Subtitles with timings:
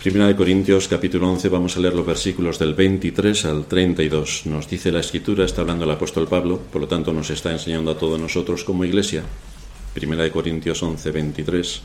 [0.00, 4.46] Primera de Corintios capítulo 11 vamos a leer los versículos del 23 al 32.
[4.46, 7.90] Nos dice la escritura, está hablando el apóstol Pablo, por lo tanto nos está enseñando
[7.90, 9.22] a todos nosotros como iglesia.
[9.92, 11.82] Primera de Corintios 11, 23.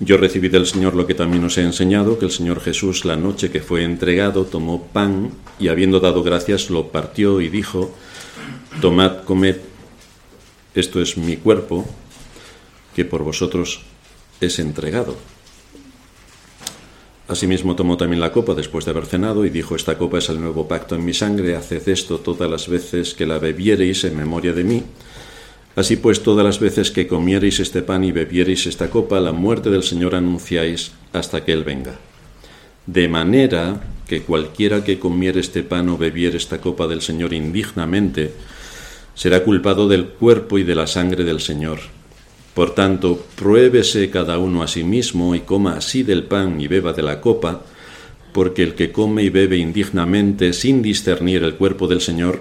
[0.00, 3.16] Yo recibí del Señor lo que también os he enseñado, que el Señor Jesús la
[3.16, 7.94] noche que fue entregado tomó pan y habiendo dado gracias lo partió y dijo,
[8.82, 9.56] tomad, comed,
[10.74, 11.86] esto es mi cuerpo,
[12.94, 13.80] que por vosotros
[14.38, 15.16] es entregado.
[17.28, 20.40] Asimismo tomó también la copa después de haber cenado y dijo, esta copa es el
[20.40, 24.52] nuevo pacto en mi sangre, haced esto todas las veces que la bebiereis en memoria
[24.52, 24.84] de mí.
[25.74, 29.70] Así pues, todas las veces que comiereis este pan y bebiereis esta copa, la muerte
[29.70, 31.98] del Señor anunciáis hasta que Él venga.
[32.86, 38.32] De manera que cualquiera que comiere este pan o bebiere esta copa del Señor indignamente,
[39.14, 41.80] será culpado del cuerpo y de la sangre del Señor.
[42.56, 46.94] Por tanto, pruébese cada uno a sí mismo y coma así del pan y beba
[46.94, 47.60] de la copa,
[48.32, 52.40] porque el que come y bebe indignamente sin discernir el cuerpo del Señor,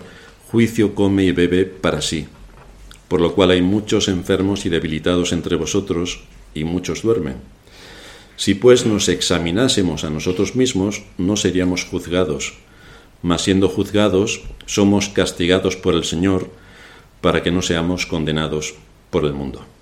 [0.49, 2.27] juicio come y bebe para sí.
[3.09, 6.21] Por lo cual hay muchos enfermos y debilitados entre vosotros,
[6.53, 7.35] y muchos duermen.
[8.37, 12.53] Si pues nos examinásemos a nosotros mismos, no seríamos juzgados,
[13.21, 16.49] mas siendo juzgados, somos castigados por el Señor,
[17.19, 18.75] para que no seamos condenados
[19.09, 19.74] por el mundo.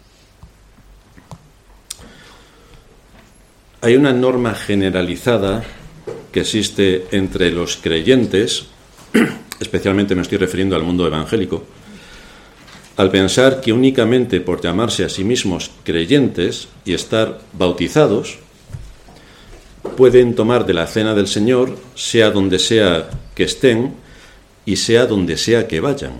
[3.83, 5.61] Hay una norma generalizada
[6.31, 8.67] que existe entre los creyentes,
[9.59, 11.65] especialmente me estoy refiriendo al mundo evangélico,
[12.95, 18.37] al pensar que únicamente por llamarse a sí mismos creyentes y estar bautizados,
[19.97, 23.95] pueden tomar de la cena del Señor, sea donde sea que estén
[24.65, 26.13] y sea donde sea que vayan.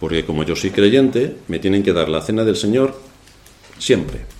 [0.00, 2.98] Porque como yo soy creyente, me tienen que dar la cena del Señor
[3.78, 4.35] siempre.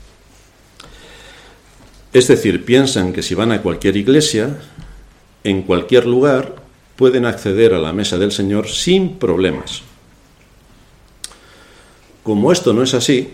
[2.16, 4.56] Es decir, piensan que si van a cualquier iglesia,
[5.44, 6.56] en cualquier lugar,
[6.96, 9.82] pueden acceder a la mesa del Señor sin problemas.
[12.22, 13.28] Como esto no es así,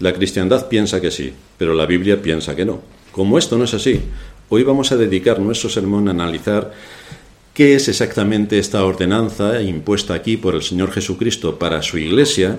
[0.00, 2.82] la cristiandad piensa que sí, pero la Biblia piensa que no.
[3.10, 4.02] Como esto no es así,
[4.50, 6.74] hoy vamos a dedicar nuestro sermón a analizar
[7.54, 12.58] qué es exactamente esta ordenanza impuesta aquí por el Señor Jesucristo para su iglesia,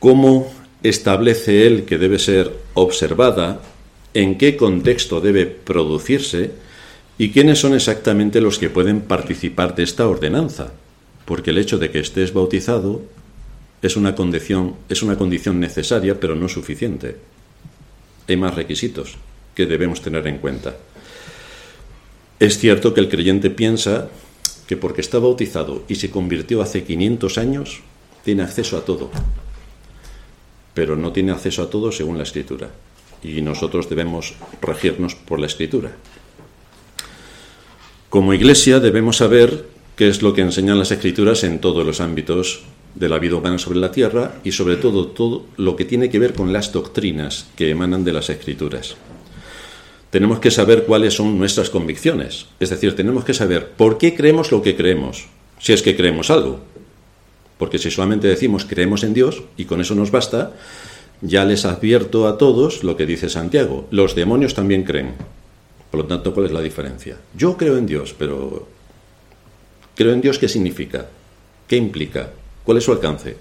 [0.00, 3.60] cómo establece él que debe ser observada,
[4.14, 6.52] en qué contexto debe producirse
[7.18, 10.72] y quiénes son exactamente los que pueden participar de esta ordenanza,
[11.24, 13.02] porque el hecho de que estés bautizado
[13.82, 17.16] es una condición, es una condición necesaria, pero no suficiente.
[18.28, 19.16] Hay más requisitos
[19.54, 20.76] que debemos tener en cuenta.
[22.40, 24.08] Es cierto que el creyente piensa
[24.66, 27.80] que porque está bautizado y se convirtió hace 500 años,
[28.24, 29.10] tiene acceso a todo,
[30.78, 32.70] pero no tiene acceso a todo según la escritura.
[33.24, 35.90] Y nosotros debemos regirnos por la escritura.
[38.08, 42.60] Como iglesia debemos saber qué es lo que enseñan las escrituras en todos los ámbitos
[42.94, 46.20] de la vida humana sobre la tierra y sobre todo todo lo que tiene que
[46.20, 48.94] ver con las doctrinas que emanan de las escrituras.
[50.10, 54.52] Tenemos que saber cuáles son nuestras convicciones, es decir, tenemos que saber por qué creemos
[54.52, 55.26] lo que creemos,
[55.58, 56.60] si es que creemos algo.
[57.58, 60.52] Porque si solamente decimos creemos en Dios y con eso nos basta,
[61.20, 63.86] ya les advierto a todos lo que dice Santiago.
[63.90, 65.14] Los demonios también creen.
[65.90, 67.16] Por lo tanto, ¿cuál es la diferencia?
[67.36, 68.68] Yo creo en Dios, pero
[69.94, 71.06] ¿creo en Dios qué significa?
[71.66, 72.30] ¿Qué implica?
[72.64, 73.36] ¿Cuál es su alcance?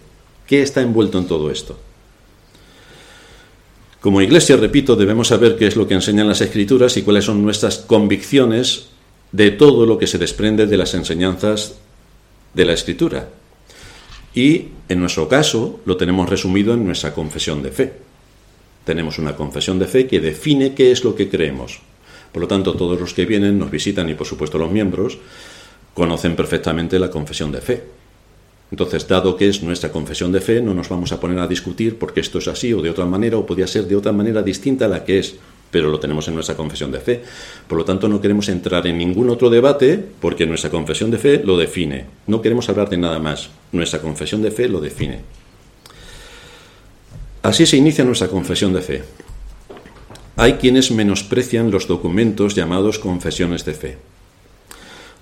[0.47, 1.77] ¿Qué está envuelto en todo esto?
[3.99, 7.43] Como iglesia, repito, debemos saber qué es lo que enseñan las escrituras y cuáles son
[7.43, 8.87] nuestras convicciones
[9.31, 11.75] de todo lo que se desprende de las enseñanzas
[12.53, 13.29] de la escritura.
[14.37, 17.93] Y en nuestro caso lo tenemos resumido en nuestra confesión de fe.
[18.85, 21.79] Tenemos una confesión de fe que define qué es lo que creemos.
[22.31, 25.17] Por lo tanto, todos los que vienen, nos visitan y por supuesto los miembros,
[25.95, 27.83] conocen perfectamente la confesión de fe.
[28.69, 31.97] Entonces, dado que es nuestra confesión de fe, no nos vamos a poner a discutir
[31.97, 34.85] porque esto es así o de otra manera o podría ser de otra manera distinta
[34.85, 35.33] a la que es
[35.71, 37.21] pero lo tenemos en nuestra confesión de fe.
[37.67, 41.41] Por lo tanto, no queremos entrar en ningún otro debate porque nuestra confesión de fe
[41.43, 42.05] lo define.
[42.27, 43.49] No queremos hablar de nada más.
[43.71, 45.21] Nuestra confesión de fe lo define.
[47.43, 49.03] Así se inicia nuestra confesión de fe.
[50.35, 53.97] Hay quienes menosprecian los documentos llamados confesiones de fe.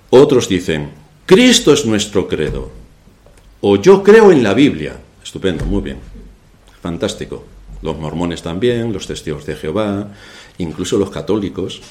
[0.10, 0.90] Otros dicen,
[1.26, 2.72] Cristo es nuestro credo.
[3.62, 4.98] O yo creo en la Biblia.
[5.24, 5.98] Estupendo, muy bien.
[6.82, 7.46] Fantástico
[7.86, 10.10] los mormones también, los testigos de Jehová,
[10.58, 11.82] incluso los católicos.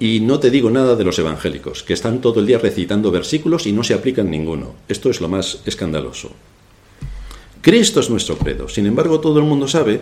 [0.00, 3.66] Y no te digo nada de los evangélicos, que están todo el día recitando versículos
[3.66, 4.74] y no se aplican ninguno.
[4.88, 6.30] Esto es lo más escandaloso.
[7.62, 8.68] Cristo es nuestro credo.
[8.68, 10.00] Sin embargo, todo el mundo sabe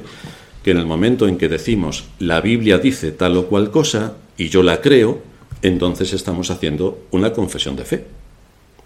[0.64, 4.48] que en el momento en que decimos la Biblia dice tal o cual cosa y
[4.48, 5.20] yo la creo,
[5.62, 8.04] entonces estamos haciendo una confesión de fe.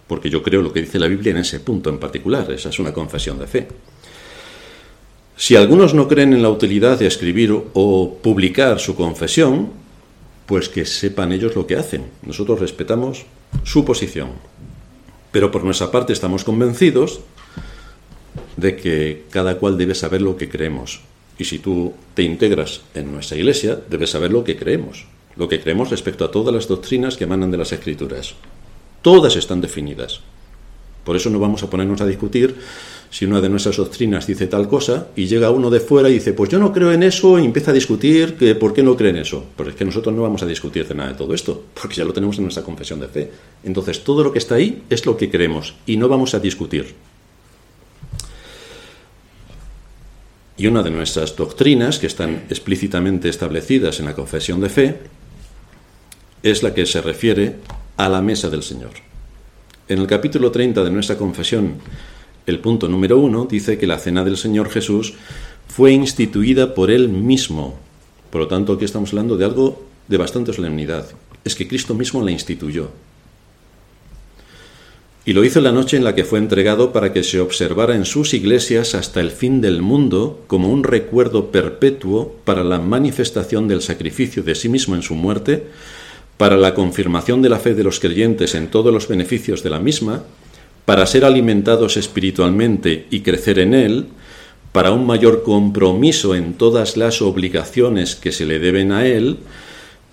[0.06, 2.78] Porque yo creo lo que dice la Biblia en ese punto en particular, esa es
[2.78, 3.68] una confesión de fe.
[5.36, 9.70] Si algunos no creen en la utilidad de escribir o publicar su confesión,
[10.46, 12.06] pues que sepan ellos lo que hacen.
[12.22, 13.26] Nosotros respetamos
[13.62, 14.30] su posición.
[15.32, 17.20] Pero por nuestra parte estamos convencidos
[18.56, 21.00] de que cada cual debe saber lo que creemos.
[21.38, 25.04] Y si tú te integras en nuestra iglesia, debes saber lo que creemos.
[25.36, 28.34] Lo que creemos respecto a todas las doctrinas que emanan de las escrituras.
[29.02, 30.20] Todas están definidas.
[31.04, 32.56] Por eso no vamos a ponernos a discutir
[33.10, 36.32] si una de nuestras doctrinas dice tal cosa y llega uno de fuera y dice,
[36.32, 39.10] pues yo no creo en eso y empieza a discutir que por qué no cree
[39.10, 39.44] en eso.
[39.56, 42.04] Pero es que nosotros no vamos a discutir de nada de todo esto, porque ya
[42.04, 43.30] lo tenemos en nuestra confesión de fe.
[43.64, 46.94] Entonces todo lo que está ahí es lo que creemos y no vamos a discutir.
[50.58, 54.98] Y una de nuestras doctrinas, que están explícitamente establecidas en la confesión de fe,
[56.42, 57.56] es la que se refiere
[57.96, 58.92] a la mesa del Señor.
[59.88, 61.74] En el capítulo 30 de nuestra confesión
[62.46, 65.14] el punto número uno dice que la cena del Señor Jesús
[65.66, 67.78] fue instituida por Él mismo.
[68.30, 71.06] Por lo tanto, aquí estamos hablando de algo de bastante solemnidad.
[71.44, 72.90] Es que Cristo mismo la instituyó.
[75.24, 77.96] Y lo hizo en la noche en la que fue entregado para que se observara
[77.96, 83.66] en sus iglesias hasta el fin del mundo como un recuerdo perpetuo para la manifestación
[83.66, 85.64] del sacrificio de sí mismo en su muerte,
[86.36, 89.80] para la confirmación de la fe de los creyentes en todos los beneficios de la
[89.80, 90.22] misma,
[90.86, 94.06] para ser alimentados espiritualmente y crecer en Él,
[94.70, 99.38] para un mayor compromiso en todas las obligaciones que se le deben a Él,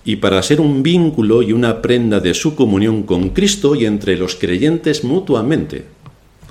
[0.04, 4.16] y para ser un vínculo y una prenda de su comunión con Cristo y entre
[4.16, 5.84] los creyentes mutuamente.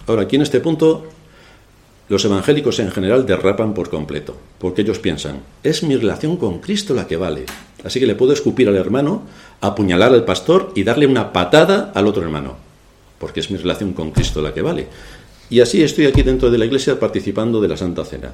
[0.08, 1.06] Ahora, aquí en este punto,
[2.08, 6.94] los evangélicos en general derrapan por completo, porque ellos piensan, es mi relación con Cristo
[6.94, 7.46] la que vale.
[7.84, 9.24] Así que le puedo escupir al hermano,
[9.60, 12.63] apuñalar al pastor y darle una patada al otro hermano
[13.24, 14.86] porque es mi relación con Cristo la que vale.
[15.50, 18.34] Y así estoy aquí dentro de la iglesia participando de la Santa Cena.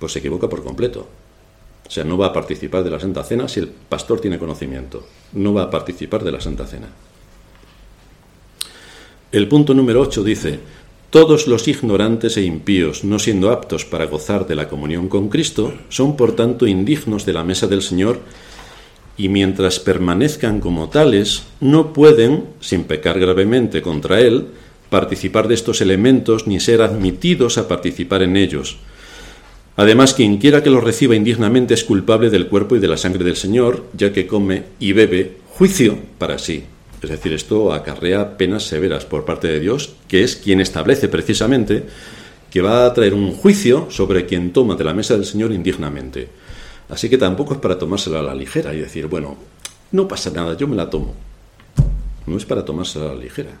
[0.00, 1.06] Pues se equivoca por completo.
[1.86, 5.06] O sea, no va a participar de la Santa Cena si el pastor tiene conocimiento.
[5.34, 6.88] No va a participar de la Santa Cena.
[9.30, 10.58] El punto número 8 dice,
[11.10, 15.74] todos los ignorantes e impíos, no siendo aptos para gozar de la comunión con Cristo,
[15.90, 18.18] son por tanto indignos de la mesa del Señor
[19.16, 24.48] y mientras permanezcan como tales, no pueden, sin pecar gravemente contra Él,
[24.90, 28.78] participar de estos elementos ni ser admitidos a participar en ellos.
[29.76, 33.24] Además, quien quiera que los reciba indignamente es culpable del cuerpo y de la sangre
[33.24, 36.64] del Señor, ya que come y bebe juicio para sí.
[37.02, 41.84] Es decir, esto acarrea penas severas por parte de Dios, que es quien establece precisamente
[42.50, 46.28] que va a traer un juicio sobre quien toma de la mesa del Señor indignamente.
[46.92, 49.38] Así que tampoco es para tomársela a la ligera y decir, bueno,
[49.92, 51.14] no pasa nada, yo me la tomo.
[52.26, 53.52] No es para tomársela a la ligera.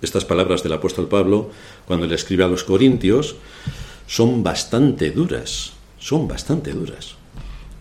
[0.00, 1.50] Estas palabras del apóstol Pablo,
[1.86, 3.36] cuando le escribe a los Corintios,
[4.06, 7.16] son bastante duras, son bastante duras.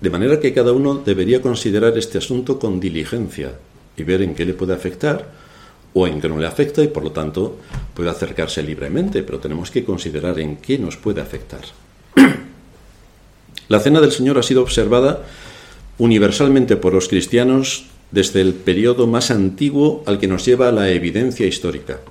[0.01, 3.53] De manera que cada uno debería considerar este asunto con diligencia
[3.95, 5.31] y ver en qué le puede afectar
[5.94, 7.57] o en qué no le afecta y por lo tanto
[7.94, 11.62] puede acercarse libremente, pero tenemos que considerar en qué nos puede afectar.
[13.71, 15.21] La cena del Señor ha sido observada
[15.97, 21.47] universalmente por los cristianos desde el periodo más antiguo al que nos lleva la evidencia
[21.47, 22.01] histórica.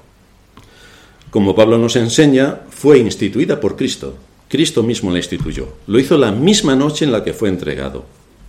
[1.28, 4.16] Como Pablo nos enseña, fue instituida por Cristo.
[4.48, 5.68] Cristo mismo la instituyó.
[5.86, 8.06] Lo hizo la misma noche en la que fue entregado.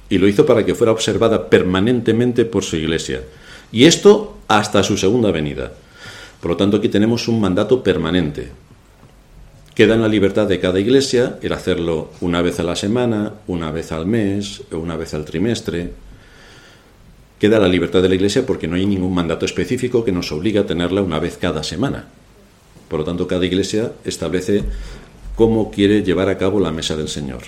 [0.10, 3.24] Y lo hizo para que fuera observada permanentemente por su iglesia.
[3.74, 5.74] Y esto hasta su segunda venida.
[6.40, 8.52] Por lo tanto, aquí tenemos un mandato permanente.
[9.82, 13.72] Queda en la libertad de cada iglesia el hacerlo una vez a la semana, una
[13.72, 15.90] vez al mes o una vez al trimestre.
[17.40, 20.60] Queda la libertad de la iglesia porque no hay ningún mandato específico que nos obligue
[20.60, 22.06] a tenerla una vez cada semana.
[22.90, 24.66] Por lo tanto, cada iglesia establece
[25.36, 27.42] cómo quiere llevar a cabo la mesa del Señor.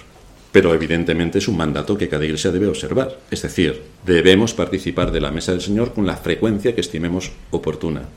[0.52, 3.16] Pero evidentemente es un mandato que cada iglesia debe observar.
[3.30, 8.10] Es decir, debemos participar de la mesa del Señor con la frecuencia que estimemos oportuna.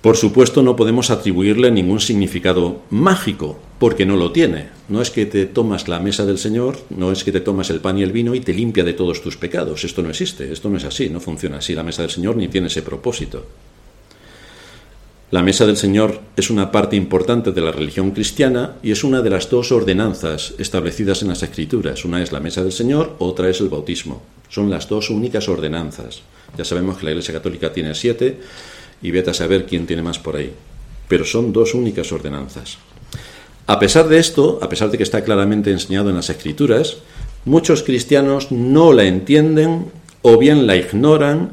[0.00, 4.70] Por supuesto, no podemos atribuirle ningún significado mágico, porque no lo tiene.
[4.88, 7.80] No es que te tomas la mesa del Señor, no es que te tomas el
[7.80, 9.84] pan y el vino y te limpia de todos tus pecados.
[9.84, 11.74] Esto no existe, esto no es así, no funciona así.
[11.74, 13.44] La mesa del Señor ni tiene ese propósito.
[15.32, 19.20] La mesa del Señor es una parte importante de la religión cristiana y es una
[19.20, 22.04] de las dos ordenanzas establecidas en las Escrituras.
[22.06, 24.22] Una es la mesa del Señor, otra es el bautismo.
[24.48, 26.22] Son las dos únicas ordenanzas.
[26.58, 28.40] Ya sabemos que la Iglesia Católica tiene siete
[29.02, 30.52] y vete a saber quién tiene más por ahí.
[31.08, 32.78] Pero son dos únicas ordenanzas.
[33.66, 36.98] A pesar de esto, a pesar de que está claramente enseñado en las Escrituras,
[37.44, 39.86] muchos cristianos no la entienden
[40.22, 41.52] o bien la ignoran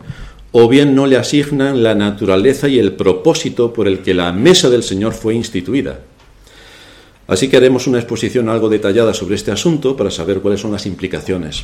[0.51, 4.69] o bien no le asignan la naturaleza y el propósito por el que la mesa
[4.69, 5.99] del Señor fue instituida.
[7.27, 10.85] Así que haremos una exposición algo detallada sobre este asunto para saber cuáles son las
[10.85, 11.63] implicaciones.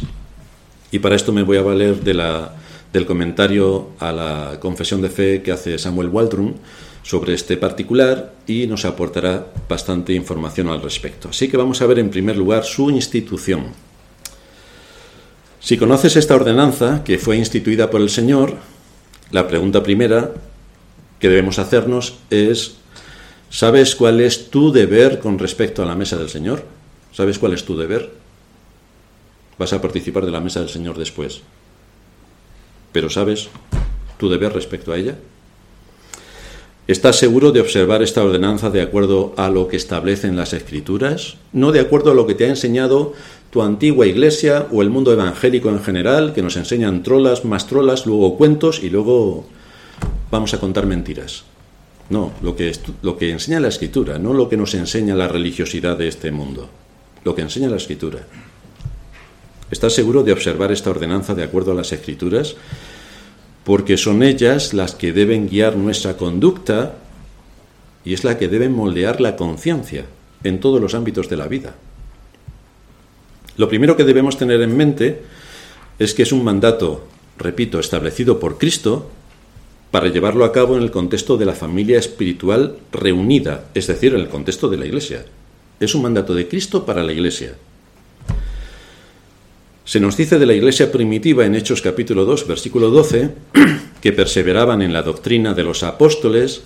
[0.92, 2.54] Y para esto me voy a valer de la,
[2.94, 6.56] del comentario a la confesión de fe que hace Samuel Waldron
[7.02, 11.30] sobre este particular y nos aportará bastante información al respecto.
[11.30, 13.74] Así que vamos a ver en primer lugar su institución.
[15.60, 18.58] Si conoces esta ordenanza que fue instituida por el Señor,
[19.32, 20.32] la pregunta primera
[21.20, 22.76] que debemos hacernos es,
[23.50, 26.64] ¿sabes cuál es tu deber con respecto a la mesa del Señor?
[27.12, 28.12] ¿Sabes cuál es tu deber?
[29.58, 31.42] Vas a participar de la mesa del Señor después.
[32.94, 33.50] Pero ¿sabes
[34.18, 35.16] tu deber respecto a ella?
[36.88, 41.38] ¿Estás seguro de observar esta ordenanza de acuerdo a lo que establecen las escrituras?
[41.54, 43.14] No de acuerdo a lo que te ha enseñado
[43.52, 48.06] tu antigua iglesia o el mundo evangélico en general, que nos enseñan trolas, más trolas,
[48.06, 49.46] luego cuentos y luego
[50.30, 51.46] vamos a contar mentiras.
[52.10, 52.72] No, lo que,
[53.02, 56.68] lo que enseña la escritura, no lo que nos enseña la religiosidad de este mundo,
[57.24, 58.28] lo que enseña la escritura.
[59.74, 62.56] ¿Estás seguro de observar esta ordenanza de acuerdo a las escrituras?
[63.64, 66.96] porque son ellas las que deben guiar nuestra conducta
[68.04, 70.06] y es la que deben moldear la conciencia
[70.44, 71.76] en todos los ámbitos de la vida.
[73.56, 75.22] Lo primero que debemos tener en mente
[76.00, 79.10] es que es un mandato, repito, establecido por Cristo
[79.92, 84.22] para llevarlo a cabo en el contexto de la familia espiritual reunida, es decir, en
[84.22, 85.24] el contexto de la Iglesia.
[85.80, 87.56] Es un mandato de Cristo para la Iglesia.
[89.86, 93.32] Se nos dice de la iglesia primitiva en Hechos capítulo 2, versículo 12,
[94.02, 96.62] que perseveraban en la doctrina de los apóstoles,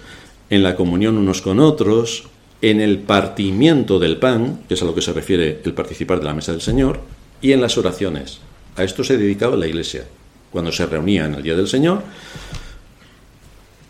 [0.52, 2.26] en la comunión unos con otros,
[2.62, 6.26] en el partimiento del pan, que es a lo que se refiere el participar de
[6.26, 7.00] la mesa del Señor,
[7.42, 8.40] y en las oraciones.
[8.76, 10.06] A esto se dedicaba la iglesia.
[10.52, 12.04] Cuando se reunía en el día del Señor,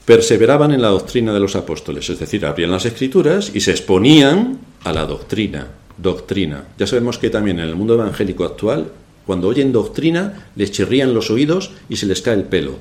[0.05, 4.59] perseveraban en la doctrina de los apóstoles, es decir, abrían las escrituras y se exponían
[4.85, 5.67] a la doctrina.
[5.97, 6.63] Doctrina.
[6.77, 8.89] Ya sabemos que también en el mundo evangélico actual
[9.27, 12.77] cuando oyen doctrina, les chirrían los oídos y se les cae el pelo.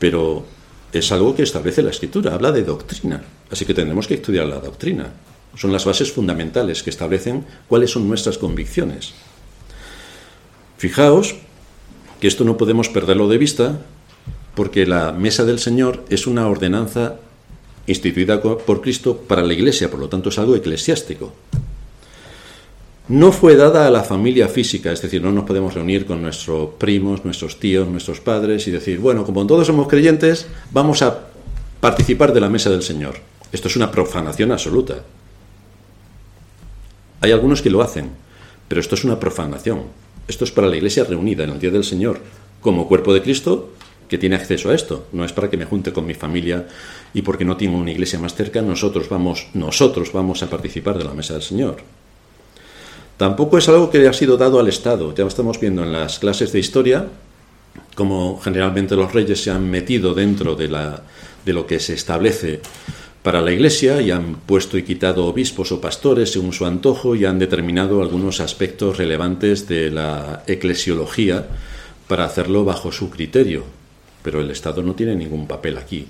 [0.00, 0.44] Pero
[0.92, 3.22] es algo que establece la escritura, habla de doctrina.
[3.48, 5.12] Así que tenemos que estudiar la doctrina.
[5.54, 9.14] Son las bases fundamentales que establecen cuáles son nuestras convicciones.
[10.78, 11.36] Fijaos
[12.20, 13.80] que esto no podemos perderlo de vista
[14.56, 17.20] porque la mesa del Señor es una ordenanza
[17.86, 21.32] instituida por Cristo para la Iglesia, por lo tanto es algo eclesiástico
[23.08, 26.70] no fue dada a la familia física, es decir, no nos podemos reunir con nuestros
[26.76, 31.28] primos, nuestros tíos, nuestros padres y decir, bueno, como todos somos creyentes, vamos a
[31.80, 33.16] participar de la mesa del Señor.
[33.50, 35.04] Esto es una profanación absoluta.
[37.22, 38.10] Hay algunos que lo hacen,
[38.68, 39.84] pero esto es una profanación.
[40.28, 42.20] Esto es para la iglesia reunida en el día del Señor,
[42.60, 43.70] como cuerpo de Cristo,
[44.10, 45.06] que tiene acceso a esto.
[45.12, 46.68] No es para que me junte con mi familia
[47.14, 51.04] y porque no tengo una iglesia más cerca, nosotros vamos, nosotros vamos a participar de
[51.04, 51.78] la mesa del Señor.
[53.18, 55.12] Tampoco es algo que haya sido dado al Estado.
[55.12, 57.08] Ya estamos viendo en las clases de historia
[57.96, 61.02] cómo generalmente los reyes se han metido dentro de, la,
[61.44, 62.60] de lo que se establece
[63.24, 67.24] para la Iglesia y han puesto y quitado obispos o pastores según su antojo y
[67.24, 71.44] han determinado algunos aspectos relevantes de la eclesiología
[72.06, 73.64] para hacerlo bajo su criterio.
[74.22, 76.06] Pero el Estado no tiene ningún papel aquí,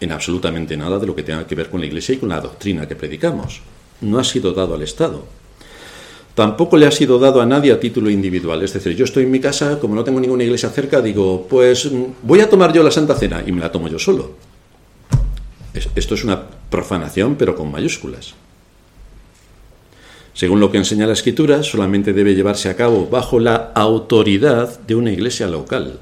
[0.00, 2.42] en absolutamente nada de lo que tenga que ver con la Iglesia y con la
[2.42, 3.62] doctrina que predicamos.
[4.02, 5.24] No ha sido dado al Estado.
[6.34, 8.62] Tampoco le ha sido dado a nadie a título individual.
[8.62, 11.90] Es decir, yo estoy en mi casa, como no tengo ninguna iglesia cerca, digo, pues
[11.90, 14.32] mm, voy a tomar yo la Santa Cena y me la tomo yo solo.
[15.94, 18.34] Esto es una profanación, pero con mayúsculas.
[20.34, 24.94] Según lo que enseña la Escritura, solamente debe llevarse a cabo bajo la autoridad de
[24.94, 26.00] una iglesia local.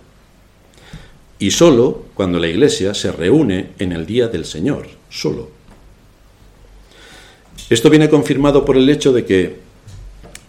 [1.40, 5.50] Y solo cuando la iglesia se reúne en el día del Señor, solo.
[7.68, 9.70] Esto viene confirmado por el hecho de que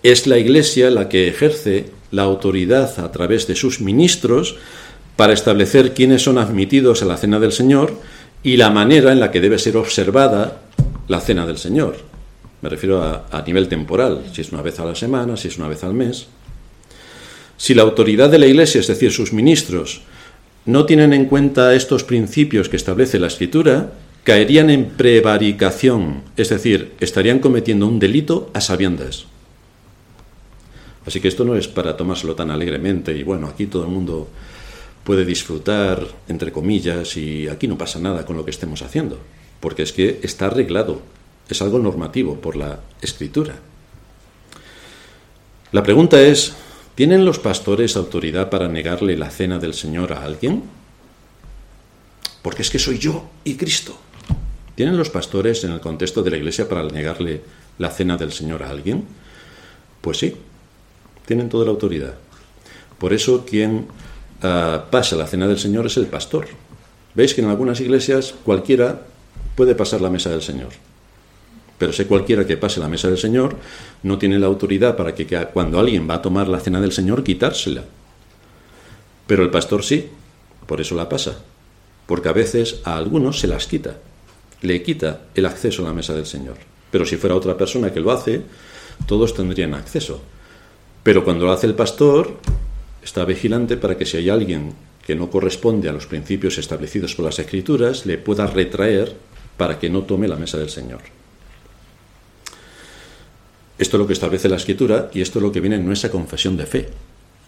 [0.03, 4.55] es la Iglesia la que ejerce la autoridad a través de sus ministros
[5.15, 7.93] para establecer quiénes son admitidos a la cena del Señor
[8.43, 10.61] y la manera en la que debe ser observada
[11.07, 11.97] la cena del Señor.
[12.61, 15.67] Me refiero a, nivel temporal, si es una vez a la semana, si es una
[15.67, 16.27] vez al mes.
[17.57, 20.01] Si la autoridad de la Iglesia, es decir, sus ministros,
[20.65, 23.93] no tienen en cuenta estos principios que establece la Escritura,
[24.23, 29.25] caerían en prevaricación, es decir, estarían cometiendo un delito a sabiendas.
[31.05, 34.27] Así que esto no es para tomárselo tan alegremente y bueno, aquí todo el mundo
[35.03, 39.19] puede disfrutar, entre comillas, y aquí no pasa nada con lo que estemos haciendo,
[39.59, 41.01] porque es que está arreglado.
[41.49, 43.55] es algo normativo por la escritura.
[45.73, 46.53] La pregunta es,
[46.95, 50.63] ¿tienen los pastores autoridad para negarle la cena del Señor a alguien?
[52.41, 53.97] Porque es que soy yo y Cristo.
[54.75, 57.41] ¿Tienen los pastores en el contexto de la iglesia para negarle
[57.77, 59.03] la cena del Señor a alguien?
[60.01, 60.35] Pues sí,
[61.31, 62.15] tienen toda la autoridad.
[62.99, 63.87] Por eso quien
[64.41, 66.45] ah, pasa la cena del Señor es el pastor.
[67.15, 69.03] Veis que en algunas iglesias cualquiera
[69.55, 70.73] puede pasar la mesa del Señor.
[71.77, 73.55] Pero sé cualquiera que pase la mesa del Señor
[74.03, 77.23] no tiene la autoridad para que cuando alguien va a tomar la cena del Señor
[77.23, 77.85] quitársela.
[79.25, 80.09] Pero el pastor sí,
[80.67, 81.39] por eso la pasa.
[82.07, 83.95] Porque a veces a algunos se las quita.
[84.63, 86.57] Le quita el acceso a la mesa del Señor.
[86.91, 88.41] Pero si fuera otra persona que lo hace,
[89.07, 90.21] todos tendrían acceso.
[91.03, 92.37] Pero cuando lo hace el pastor,
[93.03, 94.73] está vigilante para que si hay alguien
[95.05, 99.15] que no corresponde a los principios establecidos por las Escrituras, le pueda retraer
[99.57, 101.01] para que no tome la mesa del Señor.
[103.79, 106.11] Esto es lo que establece la Escritura y esto es lo que viene en nuestra
[106.11, 106.89] confesión de fe,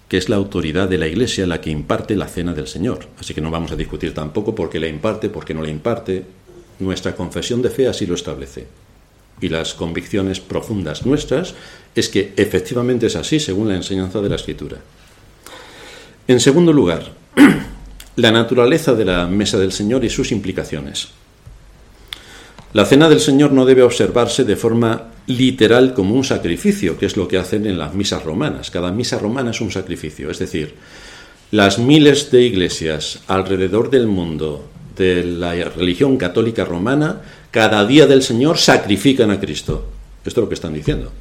[0.10, 3.08] que es la autoridad de la Iglesia la que imparte la cena del Señor.
[3.20, 5.70] Así que no vamos a discutir tampoco por qué la imparte, por qué no la
[5.70, 6.26] imparte.
[6.80, 8.66] Nuestra confesión de fe así lo establece.
[9.42, 11.54] Y las convicciones profundas nuestras
[11.96, 14.78] es que efectivamente es así según la enseñanza de la Escritura.
[16.28, 17.12] En segundo lugar,
[18.16, 21.10] la naturaleza de la mesa del Señor y sus implicaciones.
[22.74, 27.18] La cena del Señor no debe observarse de forma literal como un sacrificio, que es
[27.18, 28.72] lo que hacen en las misas romanas.
[28.72, 30.74] Cada misa romana es un sacrificio, es decir,
[31.52, 37.22] las miles de iglesias alrededor del mundo de la religión católica romana,
[37.54, 39.86] cada día del Señor sacrifican a Cristo.
[40.26, 41.12] Esto es lo que están diciendo.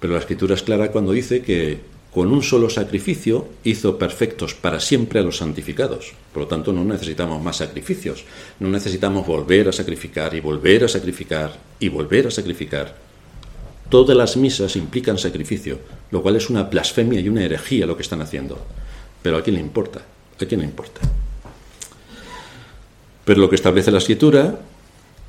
[0.00, 1.78] Pero la escritura es clara cuando dice que
[2.10, 6.14] con un solo sacrificio hizo perfectos para siempre a los santificados.
[6.32, 8.24] Por lo tanto, no necesitamos más sacrificios,
[8.60, 12.96] no necesitamos volver a sacrificar y volver a sacrificar y volver a sacrificar.
[13.90, 15.80] Todas las misas implican sacrificio,
[16.12, 18.58] lo cual es una blasfemia y una herejía lo que están haciendo.
[19.22, 20.00] Pero a quién le importa,
[20.40, 21.02] a quién le importa.
[23.26, 24.60] Pero lo que establece la escritura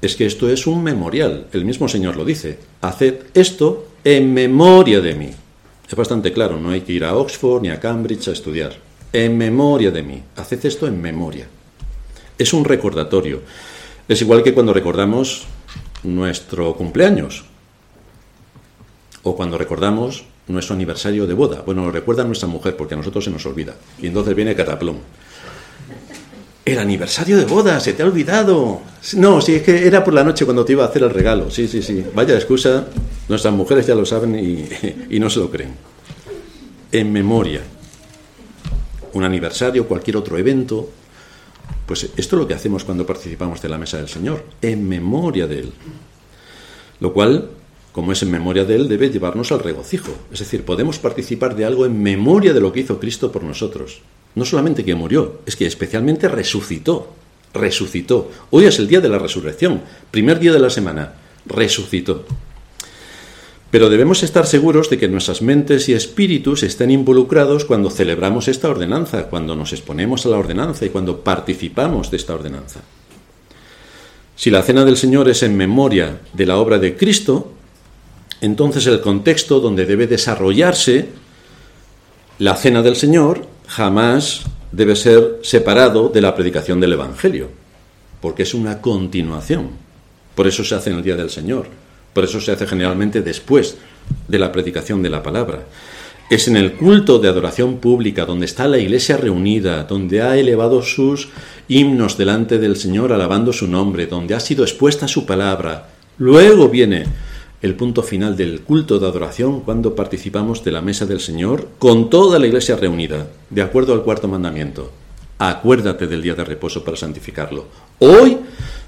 [0.02, 1.48] es que esto es un memorial.
[1.52, 2.60] El mismo Señor lo dice.
[2.82, 5.32] Haced esto en memoria de mí.
[5.88, 8.74] Es bastante claro, no hay que ir a Oxford ni a Cambridge a estudiar.
[9.14, 10.22] En memoria de mí.
[10.36, 11.48] Haced esto en memoria.
[12.38, 13.42] Es un recordatorio.
[14.08, 15.46] Es igual que cuando recordamos
[16.04, 17.46] nuestro cumpleaños
[19.24, 21.64] o cuando recordamos nuestro aniversario de boda.
[21.66, 23.76] Bueno, lo recuerda nuestra mujer porque a nosotros se nos olvida.
[24.02, 24.98] Y entonces viene cataplum.
[26.67, 28.82] El aniversario de boda, se te ha olvidado.
[29.13, 31.49] No, sí, es que era por la noche cuando te iba a hacer el regalo.
[31.49, 32.03] Sí, sí, sí.
[32.13, 32.88] Vaya excusa.
[33.30, 34.36] Nuestras mujeres ya lo saben
[35.10, 35.75] y, no se lo creen.
[36.91, 37.62] En memoria.
[39.13, 40.89] Un aniversario, cualquier otro evento.
[41.86, 44.43] Pues esto es lo que hacemos cuando participamos de la mesa del Señor.
[44.62, 45.71] En memoria de Él.
[46.99, 47.49] Lo cual,
[47.93, 50.12] como es en memoria de Él, debe llevarnos al regocijo.
[50.34, 54.01] Es decir, podemos participar de algo en memoria de lo que hizo Cristo por nosotros
[54.38, 57.12] no solamente que murió, es que especialmente resucitó.
[57.56, 58.30] Resucitó.
[58.52, 61.13] Hoy es el día de la resurrección, primer día de la semana.
[61.47, 62.23] Resucitó.
[63.71, 68.69] Pero debemos estar seguros de que nuestras mentes y espíritus estén involucrados cuando celebramos esta
[68.69, 72.82] ordenanza, cuando nos exponemos a la ordenanza y cuando participamos de esta ordenanza.
[74.36, 77.54] Si la cena del Señor es en memoria de la obra de Cristo,
[78.41, 81.10] entonces el contexto donde debe desarrollarse
[82.38, 87.49] la cena del Señor jamás debe ser separado de la predicación del Evangelio,
[88.21, 89.69] porque es una continuación.
[90.36, 91.67] Por eso se hace en el Día del Señor,
[92.13, 93.77] por eso se hace generalmente después
[94.27, 95.65] de la predicación de la palabra.
[96.30, 100.82] Es en el culto de adoración pública, donde está la iglesia reunida, donde ha elevado
[100.82, 101.30] sus
[101.69, 105.89] himnos delante del Señor alabando su nombre, donde ha sido expuesta su palabra.
[106.17, 107.06] Luego viene
[107.62, 112.10] el punto final del culto de adoración cuando participamos de la mesa del Señor con
[112.10, 114.91] toda la iglesia reunida, de acuerdo al cuarto mandamiento.
[115.39, 117.65] Acuérdate del día de reposo para santificarlo.
[118.00, 118.38] Hoy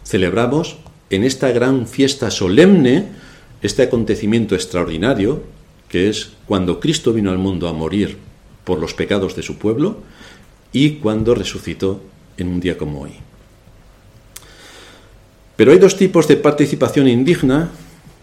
[0.03, 0.77] celebramos
[1.09, 3.07] en esta gran fiesta solemne
[3.61, 5.43] este acontecimiento extraordinario,
[5.89, 8.17] que es cuando Cristo vino al mundo a morir
[8.63, 9.97] por los pecados de su pueblo
[10.71, 12.01] y cuando resucitó
[12.37, 13.13] en un día como hoy.
[15.55, 17.71] Pero hay dos tipos de participación indigna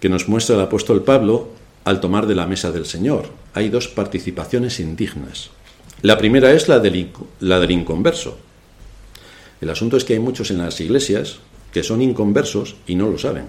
[0.00, 1.48] que nos muestra el apóstol Pablo
[1.84, 3.30] al tomar de la mesa del Señor.
[3.54, 5.50] Hay dos participaciones indignas.
[6.02, 7.08] La primera es la del,
[7.40, 8.38] la del inconverso.
[9.60, 11.38] El asunto es que hay muchos en las iglesias
[11.72, 13.46] que son inconversos y no lo saben.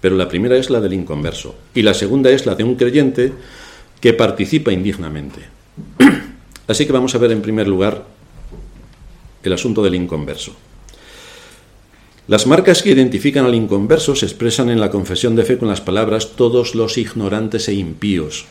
[0.00, 1.54] Pero la primera es la del inconverso.
[1.74, 3.32] Y la segunda es la de un creyente
[4.00, 5.40] que participa indignamente.
[6.68, 8.04] Así que vamos a ver en primer lugar
[9.42, 10.54] el asunto del inconverso.
[12.28, 15.80] Las marcas que identifican al inconverso se expresan en la confesión de fe con las
[15.80, 18.46] palabras todos los ignorantes e impíos.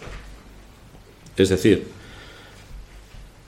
[1.36, 1.84] Es decir,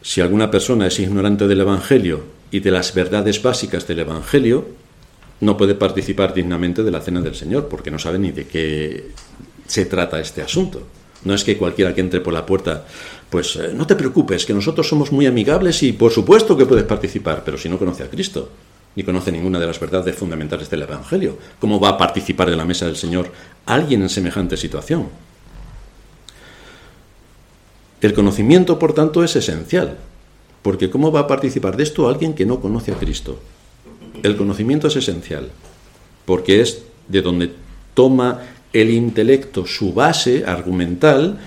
[0.02, 4.68] si alguna persona es ignorante del Evangelio y de las verdades básicas del Evangelio,
[5.40, 9.12] no puede participar dignamente de la cena del Señor, porque no sabe ni de qué
[9.66, 10.84] se trata este asunto.
[11.24, 12.86] No es que cualquiera que entre por la puerta,
[13.30, 17.44] pues no te preocupes, que nosotros somos muy amigables y por supuesto que puedes participar,
[17.46, 18.50] pero si no conoce a Cristo,
[18.96, 21.38] ni conoce ninguna de las verdades fundamentales del Evangelio.
[21.60, 23.32] ¿Cómo va a participar de la mesa del Señor
[23.66, 25.08] alguien en semejante situación?
[28.02, 29.98] El conocimiento, por tanto, es esencial,
[30.62, 33.40] porque ¿cómo va a participar de esto alguien que no conoce a Cristo?
[34.24, 35.50] El conocimiento es esencial,
[36.26, 37.52] porque es de donde
[37.94, 38.42] toma
[38.74, 41.40] el intelecto su base argumental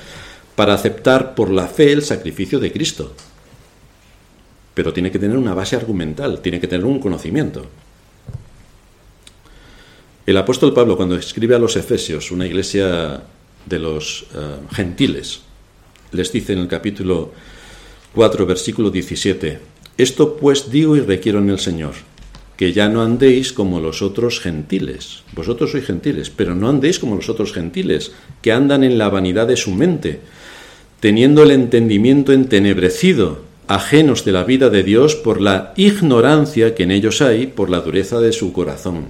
[0.56, 3.14] para aceptar por la fe el sacrificio de Cristo
[4.74, 7.66] pero tiene que tener una base argumental, tiene que tener un conocimiento.
[10.26, 13.22] El apóstol Pablo, cuando escribe a los Efesios, una iglesia
[13.66, 15.40] de los eh, gentiles,
[16.12, 17.32] les dice en el capítulo
[18.14, 19.58] 4, versículo 17,
[19.98, 21.94] Esto pues digo y requiero en el Señor,
[22.56, 25.24] que ya no andéis como los otros gentiles.
[25.32, 29.48] Vosotros sois gentiles, pero no andéis como los otros gentiles, que andan en la vanidad
[29.48, 30.20] de su mente,
[31.00, 36.90] teniendo el entendimiento entenebrecido ajenos de la vida de Dios por la ignorancia que en
[36.90, 39.04] ellos hay, por la dureza de su corazón.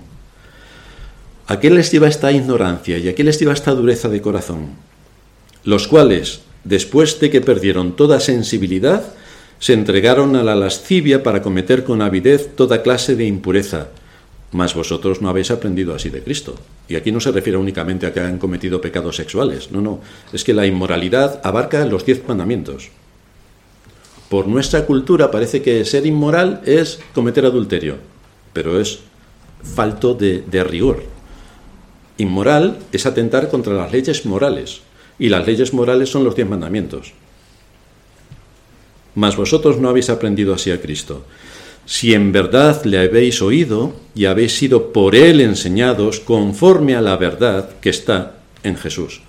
[1.46, 4.72] ¿A qué les lleva esta ignorancia y a qué les lleva esta dureza de corazón?
[5.64, 9.14] Los cuales, después de que perdieron toda sensibilidad,
[9.60, 13.88] se entregaron a la lascivia para cometer con avidez toda clase de impureza.
[14.52, 16.54] Mas vosotros no habéis aprendido así de Cristo.
[16.86, 20.00] Y aquí no se refiere únicamente a que han cometido pecados sexuales, no, no,
[20.34, 22.90] es que la inmoralidad abarca los diez mandamientos.
[24.30, 27.96] Por nuestra cultura parece que ser inmoral es cometer adulterio,
[28.52, 29.00] pero es
[29.60, 31.02] falto de, rigor.
[32.16, 34.82] Inmoral es atentar contra las leyes morales,
[35.18, 37.12] y las leyes morales son los diez mandamientos.
[39.16, 41.24] Mas vosotros no habéis aprendido así a Cristo.
[41.84, 47.16] Si en verdad le habéis oído y habéis sido por él enseñados conforme a la
[47.16, 49.22] verdad que está en Jesús.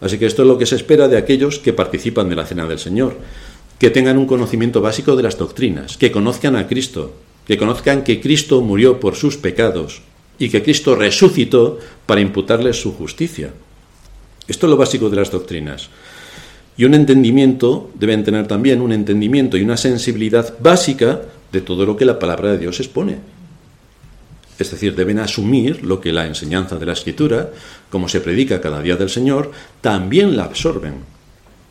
[0.00, 2.66] Así que esto es lo que se espera de aquellos que participan de la cena
[2.66, 3.16] del Señor
[3.78, 7.12] que tengan un conocimiento básico de las doctrinas, que conozcan a Cristo,
[7.46, 10.02] que conozcan que Cristo murió por sus pecados
[10.38, 13.52] y que Cristo resucitó para imputarles su justicia.
[14.48, 15.88] Esto es lo básico de las doctrinas.
[16.76, 21.96] Y un entendimiento, deben tener también un entendimiento y una sensibilidad básica de todo lo
[21.96, 23.18] que la palabra de Dios expone.
[24.58, 27.50] Es decir, deben asumir lo que la enseñanza de la Escritura,
[27.90, 31.15] como se predica cada día del Señor, también la absorben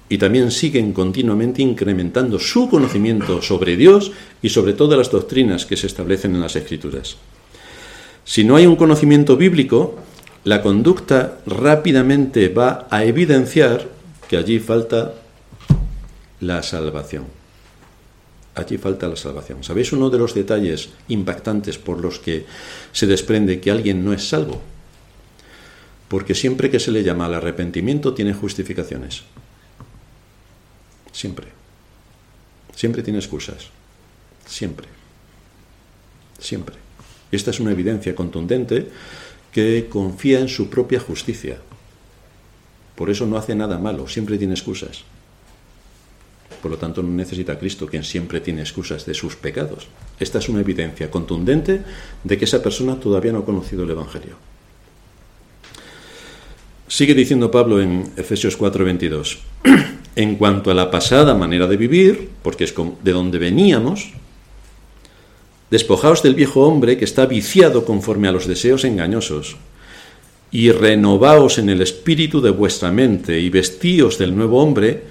[0.08, 5.78] y también siguen continuamente incrementando su conocimiento sobre Dios y sobre todas las doctrinas que
[5.78, 7.18] se establecen en las Escrituras.
[8.24, 9.96] Si no hay un conocimiento bíblico,
[10.44, 13.88] la conducta rápidamente va a evidenciar
[14.30, 15.14] que allí falta
[16.40, 17.26] la salvación.
[18.54, 19.64] Allí falta la salvación.
[19.64, 22.46] ¿Sabéis uno de los detalles impactantes por los que
[22.92, 24.62] se desprende que alguien no es salvo?
[26.08, 29.24] Porque siempre que se le llama al arrepentimiento tiene justificaciones.
[31.16, 31.48] Siempre.
[32.76, 33.70] Siempre tiene excusas.
[34.46, 34.86] Siempre.
[36.40, 36.76] Siempre.
[37.32, 38.90] Esta es una evidencia contundente
[39.54, 41.58] que confía en su propia justicia.
[42.96, 45.04] Por eso no hace nada malo, siempre tiene excusas.
[46.62, 49.88] Por lo tanto, no necesita Cristo, quien siempre tiene excusas de sus pecados.
[50.20, 51.82] Esta es una evidencia contundente
[52.26, 54.36] de que esa persona todavía no ha conocido el Evangelio.
[56.90, 59.40] Sigue diciendo Pablo en Efesios 4:22.
[60.16, 62.74] En cuanto a la pasada manera de vivir, porque es
[63.04, 64.12] de donde veníamos,
[65.70, 69.58] despojaos del viejo hombre que está viciado conforme a los deseos engañosos,
[70.52, 75.04] y renovaos en el espíritu de vuestra mente, y vestíos del nuevo hombre,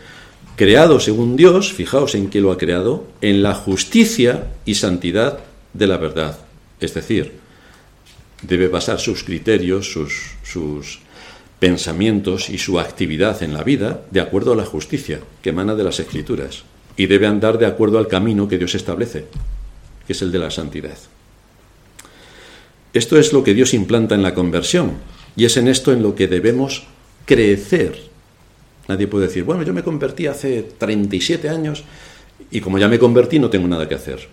[0.56, 5.40] creado según Dios, fijaos en qué lo ha creado, en la justicia y santidad
[5.74, 6.38] de la verdad.
[6.80, 7.32] Es decir,
[8.42, 11.00] debe basar sus criterios, sus, sus
[11.64, 15.82] pensamientos y su actividad en la vida de acuerdo a la justicia que emana de
[15.82, 16.62] las escrituras
[16.94, 19.24] y debe andar de acuerdo al camino que Dios establece,
[20.06, 20.98] que es el de la santidad.
[22.92, 24.98] Esto es lo que Dios implanta en la conversión
[25.36, 26.84] y es en esto en lo que debemos
[27.24, 27.98] crecer.
[28.86, 31.82] Nadie puede decir, bueno, yo me convertí hace 37 años
[32.50, 34.28] y como ya me convertí no tengo nada que hacer.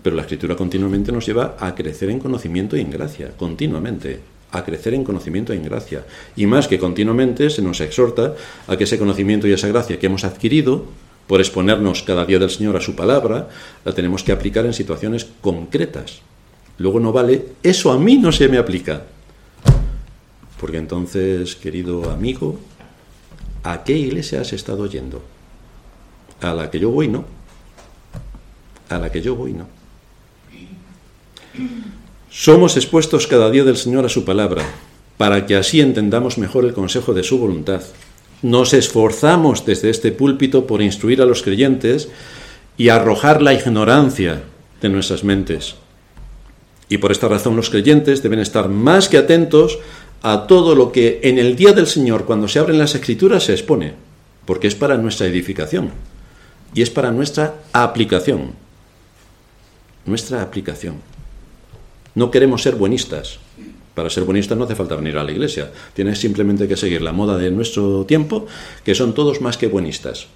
[0.00, 4.64] Pero la escritura continuamente nos lleva a crecer en conocimiento y en gracia, continuamente a
[4.64, 6.04] crecer en conocimiento y en gracia.
[6.36, 8.34] Y más que continuamente se nos exhorta
[8.66, 10.86] a que ese conocimiento y esa gracia que hemos adquirido
[11.28, 13.48] por exponernos cada día del Señor a su palabra,
[13.84, 16.22] la tenemos que aplicar en situaciones concretas,
[16.78, 19.02] luego no vale, eso a mí no se me aplica.
[20.58, 22.58] Porque entonces, querido amigo,
[23.62, 25.22] ¿a qué iglesia has estado yendo?
[26.40, 27.26] A la que yo voy, no.
[28.88, 29.68] A la que yo voy, no.
[32.40, 34.62] Somos expuestos cada día del Señor a su palabra,
[35.16, 37.82] para que así entendamos mejor el consejo de su voluntad.
[38.42, 42.08] Nos esforzamos desde este púlpito por instruir a los creyentes
[42.76, 44.44] y arrojar la ignorancia
[44.80, 45.74] de nuestras mentes.
[46.88, 49.80] Y por esta razón los creyentes deben estar más que atentos
[50.22, 53.52] a todo lo que en el día del Señor, cuando se abren las escrituras, se
[53.54, 53.94] expone,
[54.44, 55.90] porque es para nuestra edificación
[56.72, 58.52] y es para nuestra aplicación.
[60.06, 61.17] Nuestra aplicación.
[62.14, 63.38] No queremos ser buenistas.
[63.94, 65.72] Para ser buenistas no hace falta venir a la iglesia.
[65.94, 68.46] Tienes simplemente que seguir la moda de nuestro tiempo,
[68.84, 70.28] que son todos más que buenistas.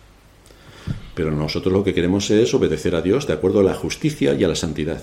[1.14, 4.42] Pero nosotros lo que queremos es obedecer a Dios de acuerdo a la justicia y
[4.44, 5.02] a la santidad.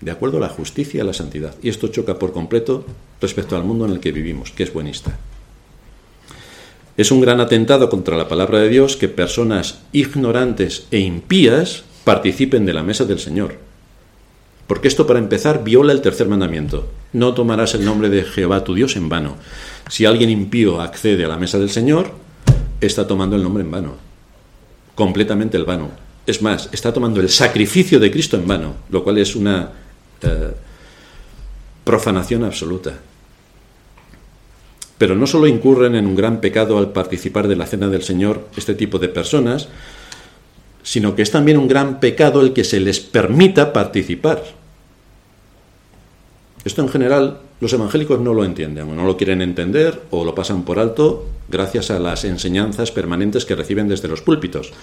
[0.00, 1.54] De acuerdo a la justicia y a la santidad.
[1.62, 2.84] Y esto choca por completo
[3.20, 5.18] respecto al mundo en el que vivimos, que es buenista.
[6.98, 12.66] Es un gran atentado contra la palabra de Dios que personas ignorantes e impías participen
[12.66, 13.67] de la mesa del Señor.
[14.68, 16.88] Porque esto, para empezar, viola el tercer mandamiento.
[17.12, 19.36] No tomarás el nombre de Jehová tu Dios en vano.
[19.88, 22.12] Si alguien impío accede a la mesa del Señor,
[22.80, 24.08] está tomando el nombre en vano
[24.98, 25.90] completamente el vano.
[26.26, 29.70] Es más, está tomando el sacrificio de Cristo en vano, lo cual es una
[30.20, 30.50] eh,
[31.84, 32.98] profanación absoluta.
[34.98, 38.48] Pero no solo incurren en un gran pecado al participar de la cena del Señor
[38.56, 39.68] este tipo de personas,
[40.82, 44.42] sino que es también un gran pecado el que se les permita participar.
[46.68, 50.34] Esto en general los evangélicos no lo entienden, o no lo quieren entender, o lo
[50.34, 54.74] pasan por alto gracias a las enseñanzas permanentes que reciben desde los púlpitos,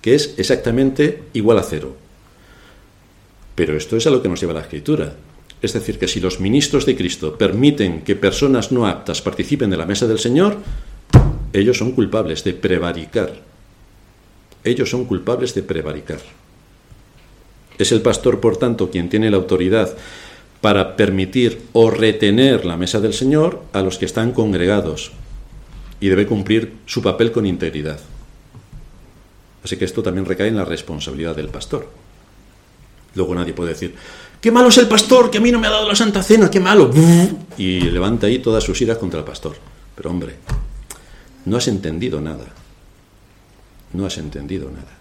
[0.00, 1.96] que es exactamente igual a cero.
[3.54, 5.16] Pero esto es a lo que nos lleva la escritura.
[5.60, 9.76] Es decir, que si los ministros de Cristo permiten que personas no aptas participen de
[9.76, 10.56] la mesa del Señor,
[11.52, 13.34] ellos son culpables de prevaricar.
[14.64, 16.20] Ellos son culpables de prevaricar.
[17.76, 19.94] Es el pastor, por tanto, quien tiene la autoridad
[20.64, 25.12] para permitir o retener la mesa del Señor a los que están congregados
[26.00, 28.00] y debe cumplir su papel con integridad.
[29.62, 31.86] Así que esto también recae en la responsabilidad del pastor.
[33.14, 33.94] Luego nadie puede decir,
[34.40, 36.50] qué malo es el pastor, que a mí no me ha dado la Santa Cena,
[36.50, 36.90] qué malo.
[37.58, 39.56] Y levanta ahí todas sus iras contra el pastor.
[39.94, 40.36] Pero hombre,
[41.44, 42.46] no has entendido nada.
[43.92, 44.96] No has entendido nada.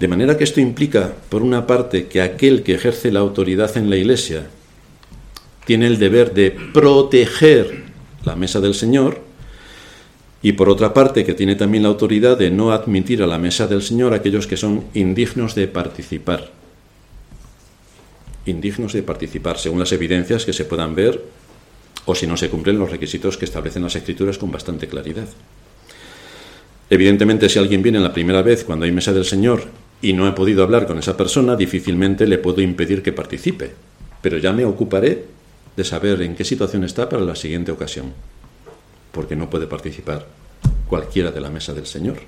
[0.00, 3.90] De manera que esto implica, por una parte, que aquel que ejerce la autoridad en
[3.90, 4.46] la Iglesia
[5.66, 7.84] tiene el deber de proteger
[8.24, 9.20] la mesa del Señor,
[10.42, 13.66] y por otra parte, que tiene también la autoridad de no admitir a la mesa
[13.66, 16.50] del Señor aquellos que son indignos de participar.
[18.46, 21.22] Indignos de participar, según las evidencias que se puedan ver,
[22.06, 25.28] o si no se cumplen los requisitos que establecen las Escrituras con bastante claridad.
[26.88, 30.32] Evidentemente, si alguien viene la primera vez cuando hay mesa del Señor y no he
[30.32, 33.72] podido hablar con esa persona, difícilmente le puedo impedir que participe.
[34.22, 35.24] Pero ya me ocuparé
[35.76, 38.12] de saber en qué situación está para la siguiente ocasión,
[39.12, 40.26] porque no puede participar
[40.86, 42.18] cualquiera de la mesa del Señor.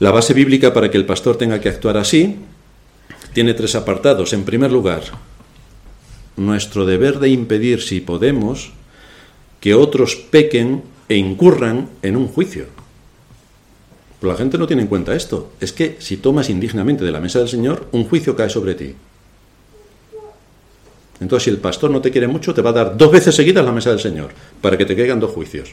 [0.00, 2.36] La base bíblica para que el pastor tenga que actuar así
[3.32, 4.32] tiene tres apartados.
[4.32, 5.02] En primer lugar,
[6.36, 8.72] nuestro deber de impedir, si podemos,
[9.60, 12.66] que otros pequen e incurran en un juicio.
[14.22, 15.50] Pero la gente no tiene en cuenta esto.
[15.58, 18.94] Es que si tomas indignamente de la mesa del Señor, un juicio cae sobre ti.
[21.18, 23.64] Entonces, si el pastor no te quiere mucho, te va a dar dos veces seguidas
[23.64, 24.30] la mesa del Señor,
[24.60, 25.70] para que te caigan dos juicios.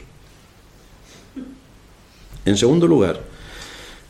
[2.44, 3.20] En segundo lugar,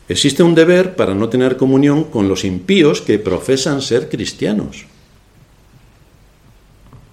[0.09, 4.85] existe un deber para no tener comunión con los impíos que profesan ser cristianos.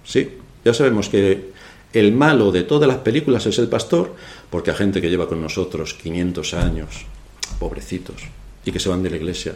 [0.03, 0.31] Sí,
[0.65, 1.51] ya sabemos que
[1.93, 4.15] el malo de todas las películas es el pastor,
[4.49, 7.05] porque hay gente que lleva con nosotros 500 años,
[7.49, 8.23] pobrecitos,
[8.65, 9.55] y que se van de la iglesia.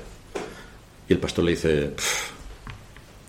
[1.08, 1.92] Y el pastor le dice,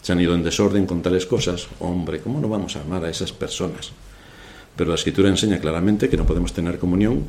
[0.03, 1.66] se han ido en desorden con tales cosas.
[1.81, 3.92] Hombre, ¿cómo no vamos a amar a esas personas?
[4.77, 7.24] Pero la escritura enseña claramente que no podemos tener comunión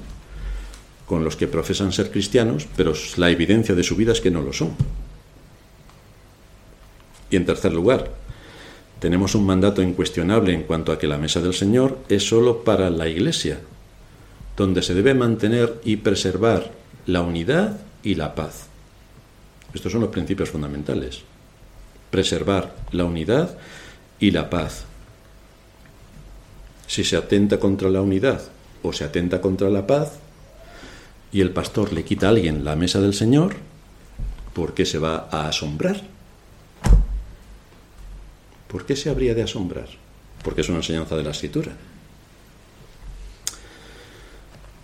[1.05, 4.41] con los que profesan ser cristianos, pero la evidencia de su vida es que no
[4.41, 4.75] lo son.
[7.29, 8.11] Y en tercer lugar,
[8.99, 12.89] tenemos un mandato incuestionable en cuanto a que la mesa del Señor es sólo para
[12.89, 13.59] la Iglesia,
[14.57, 16.71] donde se debe mantener y preservar
[17.05, 18.67] la unidad y la paz.
[19.73, 21.21] Estos son los principios fundamentales.
[22.09, 23.57] Preservar la unidad
[24.19, 24.85] y la paz.
[26.87, 28.41] Si se atenta contra la unidad
[28.83, 30.19] o se atenta contra la paz,
[31.31, 33.55] y el pastor le quita a alguien la mesa del Señor,
[34.53, 36.01] ¿por qué se va a asombrar?
[38.69, 39.87] ¿Por qué se habría de asombrar?
[40.43, 41.73] Porque es una enseñanza de la escritura.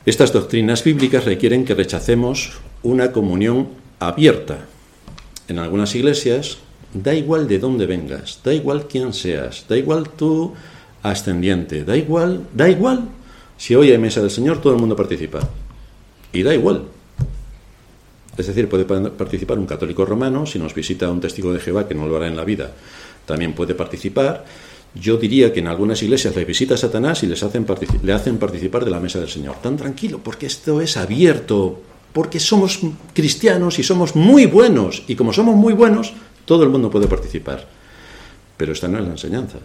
[0.03, 4.65] Estas doctrinas bíblicas requieren que rechacemos una comunión abierta.
[5.47, 6.57] En algunas iglesias
[6.91, 10.53] da igual de dónde vengas, da igual quién seas, da igual tu
[11.03, 13.09] ascendiente, da igual, da igual.
[13.57, 15.39] Si hoy hay mesa del Señor, todo el mundo participa.
[16.33, 16.85] Y da igual.
[18.37, 21.93] Es decir, puede participar un católico romano, si nos visita un testigo de Jehová, que
[21.93, 22.71] no lo hará en la vida,
[23.27, 24.45] también puede participar.
[24.93, 27.65] Yo diría que en algunas iglesias le visita Satanás y les hacen
[28.03, 29.55] le hacen participar de la mesa del Señor.
[29.61, 32.79] Tan tranquilo, porque esto es abierto, porque somos
[33.13, 35.03] cristianos y somos muy buenos.
[35.07, 36.13] Y como somos muy buenos,
[36.45, 37.67] todo el mundo puede participar.
[38.57, 39.59] Pero esta no es la enseñanza.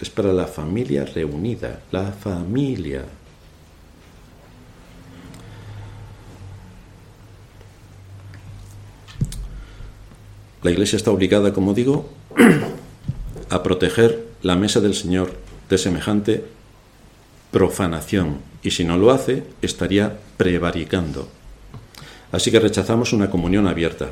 [0.00, 3.04] Es para la familia reunida, la familia.
[10.62, 12.08] La Iglesia está obligada, como digo,
[13.50, 15.32] a proteger la mesa del Señor
[15.68, 16.44] de semejante
[17.50, 21.28] profanación y si no lo hace estaría prevaricando.
[22.32, 24.10] Así que rechazamos una comunión abierta.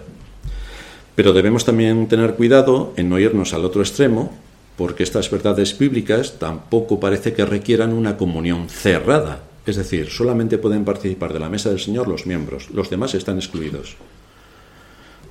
[1.16, 4.32] Pero debemos también tener cuidado en no irnos al otro extremo,
[4.76, 9.42] porque estas verdades bíblicas tampoco parece que requieran una comunión cerrada.
[9.66, 13.36] Es decir, solamente pueden participar de la mesa del Señor los miembros, los demás están
[13.36, 13.96] excluidos.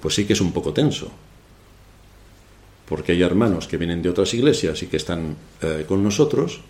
[0.01, 1.11] Pues sí que es un poco tenso,
[2.87, 6.61] porque hay hermanos que vienen de otras iglesias y que están eh, con nosotros,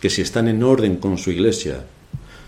[0.00, 1.84] que si están en orden con su iglesia,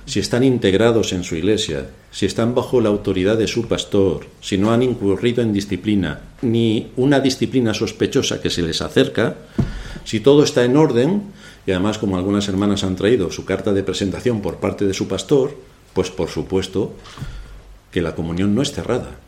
[0.07, 4.57] si están integrados en su iglesia, si están bajo la autoridad de su pastor, si
[4.57, 9.37] no han incurrido en disciplina, ni una disciplina sospechosa que se les acerca,
[10.05, 11.23] si todo está en orden,
[11.67, 15.09] y además como algunas hermanas han traído su carta de presentación por parte de su
[15.09, 15.57] pastor,
[15.93, 16.95] pues por supuesto
[17.91, 19.19] que la comunión no es cerrada,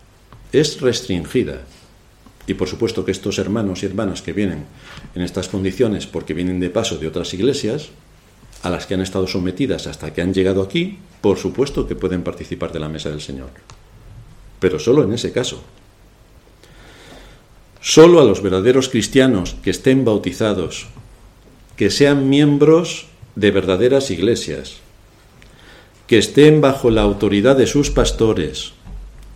[0.53, 1.63] es restringida.
[2.49, 4.65] Y por supuesto que estos hermanos y hermanas que vienen
[5.15, 7.91] en estas condiciones porque vienen de paso de otras iglesias,
[8.63, 12.23] a las que han estado sometidas hasta que han llegado aquí, por supuesto que pueden
[12.23, 13.51] participar de la mesa del Señor.
[14.61, 15.63] Pero solo en ese caso.
[17.83, 20.89] Solo a los verdaderos cristianos que estén bautizados,
[21.77, 24.79] que sean miembros de verdaderas iglesias,
[26.07, 28.73] que estén bajo la autoridad de sus pastores,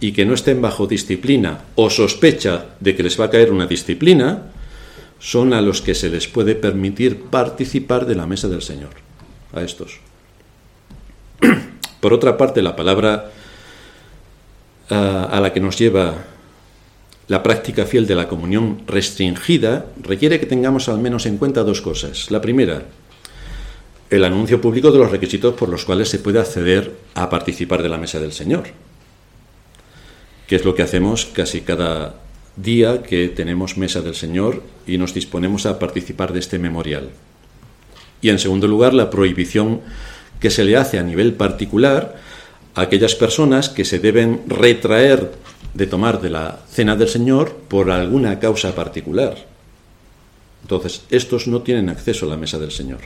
[0.03, 3.71] y que no estén bajo disciplina o sospecha de que les va a caer una
[3.71, 4.51] disciplina,
[5.23, 8.91] son a los que se les puede permitir participar de la mesa del Señor,
[9.55, 10.03] a estos.
[12.01, 13.31] Por otra parte, la palabra
[14.91, 16.27] ah, a la que nos lleva
[17.29, 21.81] la práctica fiel de la comunión restringida requiere que tengamos al menos en cuenta dos
[21.81, 22.33] cosas.
[22.33, 22.83] La primera,
[24.11, 27.89] el anuncio público de los requisitos por los cuales se puede acceder a participar de
[27.89, 28.91] la mesa del Señor
[30.53, 32.17] que es lo que hacemos casi cada
[32.57, 37.09] día que tenemos mesa del Señor y nos disponemos a participar de este memorial.
[38.21, 39.81] Y en segundo lugar, la prohibición
[40.41, 42.21] que se le hace a nivel particular
[42.75, 45.33] a aquellas personas que se deben retraer
[45.73, 49.39] de tomar de la cena del Señor por alguna causa particular.
[50.61, 53.01] Entonces, estos no tienen acceso a la mesa del Señor.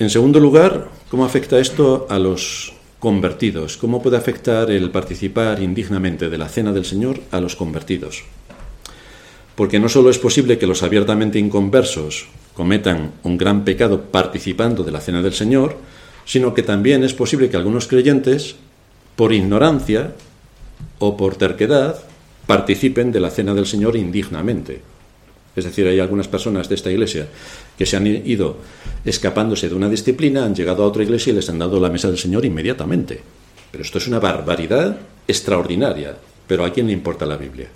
[0.00, 3.76] En segundo lugar, ¿cómo afecta esto a los convertidos?
[3.76, 8.22] ¿Cómo puede afectar el participar indignamente de la cena del Señor a los convertidos?
[9.56, 14.92] Porque no solo es posible que los abiertamente inconversos cometan un gran pecado participando de
[14.92, 15.76] la cena del Señor,
[16.24, 18.54] sino que también es posible que algunos creyentes,
[19.16, 20.14] por ignorancia
[21.00, 21.98] o por terquedad,
[22.46, 24.80] participen de la cena del Señor indignamente.
[25.58, 27.28] Es decir, hay algunas personas de esta iglesia
[27.76, 28.58] que se han ido
[29.04, 32.08] escapándose de una disciplina, han llegado a otra iglesia y les han dado la mesa
[32.08, 33.20] del Señor inmediatamente.
[33.70, 36.16] Pero esto es una barbaridad extraordinaria.
[36.46, 37.68] Pero ¿a quién le importa la Biblia?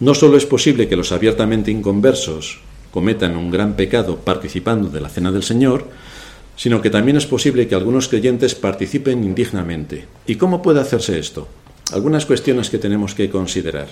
[0.00, 5.08] No solo es posible que los abiertamente inconversos cometan un gran pecado participando de la
[5.08, 5.86] cena del Señor,
[6.56, 10.06] sino que también es posible que algunos creyentes participen indignamente.
[10.26, 11.46] ¿Y cómo puede hacerse esto?
[11.92, 13.88] Algunas cuestiones que tenemos que considerar.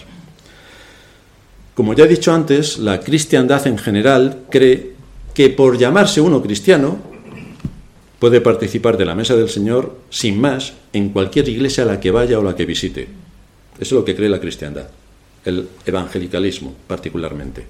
[1.77, 4.95] Como ya he dicho antes, la cristiandad en general cree
[5.35, 6.97] que por llamarse uno cristiano
[8.19, 12.11] puede participar de la mesa del Señor sin más en cualquier iglesia a la que
[12.11, 13.03] vaya o la que visite.
[13.75, 14.89] Eso es lo que cree la cristiandad,
[15.45, 17.67] el evangelicalismo particularmente.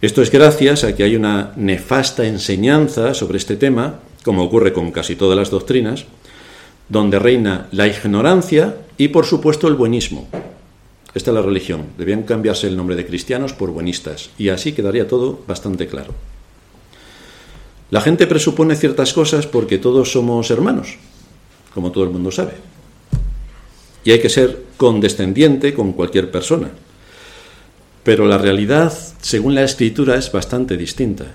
[0.00, 4.92] Esto es gracias a que hay una nefasta enseñanza sobre este tema, como ocurre con
[4.92, 6.04] casi todas las doctrinas,
[6.88, 10.28] donde reina la ignorancia y por supuesto el buenismo.
[11.14, 11.86] Esta es la religión.
[11.96, 14.30] Debían cambiarse el nombre de cristianos por buenistas.
[14.38, 16.14] Y así quedaría todo bastante claro.
[17.90, 20.96] La gente presupone ciertas cosas porque todos somos hermanos,
[21.74, 22.52] como todo el mundo sabe.
[24.04, 26.70] y hay que ser condescendiente con cualquier persona.
[28.04, 31.26] Pero la realidad, según la escritura, es bastante distinta,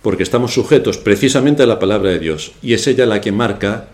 [0.00, 3.88] porque estamos sujetos precisamente a la palabra de Dios, y es ella la que marca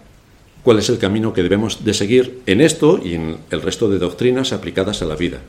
[0.62, 3.98] cuál es el camino que debemos de seguir en esto y en el resto de
[3.98, 5.40] doctrinas aplicadas a la vida.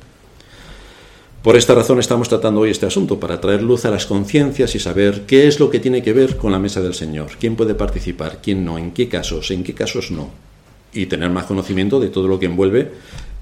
[1.43, 4.79] Por esta razón estamos tratando hoy este asunto, para traer luz a las conciencias y
[4.79, 7.73] saber qué es lo que tiene que ver con la mesa del Señor, quién puede
[7.73, 10.29] participar, quién no, en qué casos, en qué casos no,
[10.93, 12.91] y tener más conocimiento de todo lo que envuelve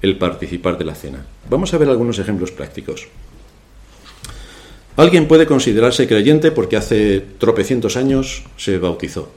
[0.00, 1.26] el participar de la cena.
[1.50, 3.06] Vamos a ver algunos ejemplos prácticos.
[4.96, 9.30] Alguien puede considerarse creyente porque hace tropecientos años se bautizó.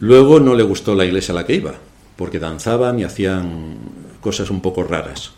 [0.00, 1.74] Luego no le gustó la iglesia a la que iba,
[2.16, 3.76] porque danzaban y hacían
[4.20, 5.32] cosas un poco raras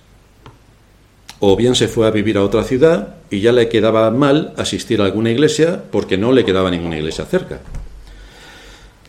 [1.45, 5.01] o bien se fue a vivir a otra ciudad y ya le quedaba mal asistir
[5.01, 7.59] a alguna iglesia porque no le quedaba ninguna iglesia cerca.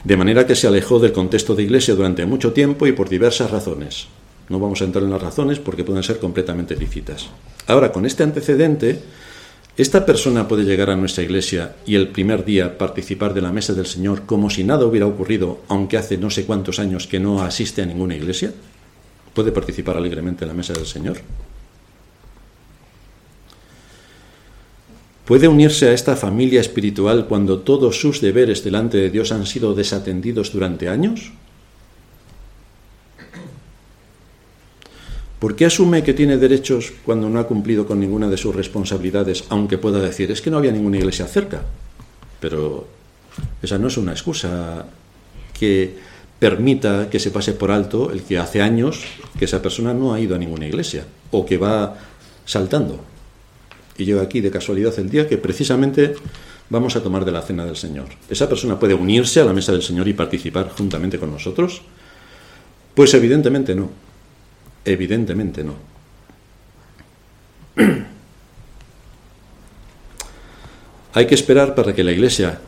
[0.03, 3.51] De manera que se alejó del contexto de iglesia durante mucho tiempo y por diversas
[3.51, 4.07] razones.
[4.49, 7.27] No vamos a entrar en las razones porque pueden ser completamente lícitas.
[7.67, 8.99] Ahora, con este antecedente,
[9.75, 13.73] esta persona puede llegar a nuestra iglesia y el primer día participar de la mesa
[13.73, 17.41] del Señor como si nada hubiera ocurrido, aunque hace no sé cuántos años que no
[17.41, 18.53] asiste a ninguna iglesia.
[19.33, 21.17] ¿Puede participar alegremente en la mesa del Señor?
[25.25, 29.73] ¿Puede unirse a esta familia espiritual cuando todos sus deberes delante de Dios han sido
[29.73, 31.31] desatendidos durante años?
[35.43, 39.43] ¿Por qué asume que tiene derechos cuando no ha cumplido con ninguna de sus responsabilidades,
[39.49, 41.65] aunque pueda decir, es que no había ninguna iglesia cerca?
[42.39, 42.87] Pero
[43.61, 44.85] esa no es una excusa
[45.51, 45.97] que
[46.39, 49.03] permita que se pase por alto el que hace años
[49.37, 51.97] que esa persona no ha ido a ninguna iglesia o que va
[52.45, 53.03] saltando
[53.97, 56.15] y llega aquí de casualidad el día que precisamente
[56.69, 58.05] vamos a tomar de la cena del Señor.
[58.29, 61.81] ¿Esa persona puede unirse a la mesa del Señor y participar juntamente con nosotros?
[62.95, 64.12] Pues evidentemente no.
[64.85, 65.75] Evidentemente no.
[71.13, 72.59] Hay que esperar para que la iglesia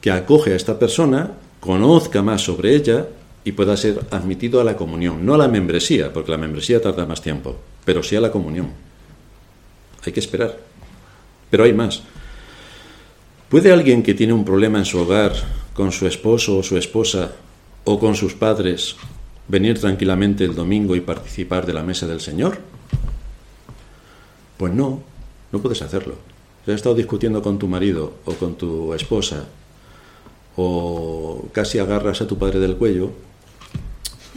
[0.00, 3.06] que acoge a esta persona conozca más sobre ella
[3.44, 7.06] y pueda ser admitido a la comunión, no a la membresía, porque la membresía tarda
[7.06, 8.70] más tiempo, pero sí a la comunión.
[10.04, 10.58] Hay que esperar.
[11.50, 12.02] Pero hay más.
[13.48, 15.32] ¿Puede alguien que tiene un problema en su hogar,
[15.74, 17.32] con su esposo o su esposa,
[17.84, 18.96] o con sus padres,
[19.50, 22.58] venir tranquilamente el domingo y participar de la mesa del Señor?
[24.56, 25.02] Pues no,
[25.50, 26.14] no puedes hacerlo.
[26.64, 29.46] Si has estado discutiendo con tu marido o con tu esposa,
[30.56, 33.10] o casi agarras a tu padre del cuello,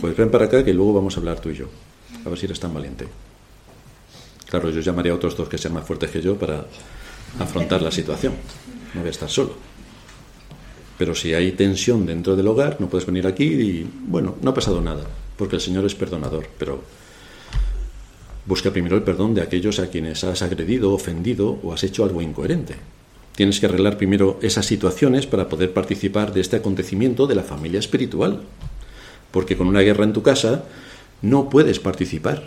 [0.02, 1.68] pues ven para acá que luego vamos a hablar tú y yo.
[2.26, 3.08] A ver si eres tan valiente.
[4.50, 6.66] Claro, yo llamaría a otros dos que sean más fuertes que yo para
[7.40, 8.34] afrontar la situación.
[8.94, 9.73] No voy a estar solo.
[10.98, 14.54] Pero si hay tensión dentro del hogar, no puedes venir aquí y, bueno, no ha
[14.54, 15.04] pasado nada,
[15.38, 16.84] porque el Señor es perdonador, pero
[18.46, 22.22] busca primero el perdón de aquellos a quienes has agredido, ofendido o has hecho algo
[22.22, 22.76] incoherente.
[23.36, 27.80] Tienes que arreglar primero esas situaciones para poder participar de este acontecimiento de la familia
[27.80, 28.44] espiritual,
[29.32, 30.66] porque con una guerra en tu casa
[31.24, 32.44] no puedes participar.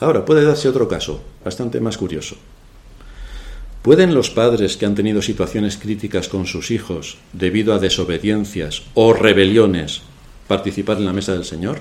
[0.00, 2.36] Ahora, puede darse otro caso, bastante más curioso.
[3.88, 9.14] ¿Pueden los padres que han tenido situaciones críticas con sus hijos debido a desobediencias o
[9.14, 10.02] rebeliones
[10.46, 11.78] participar en la mesa del Señor?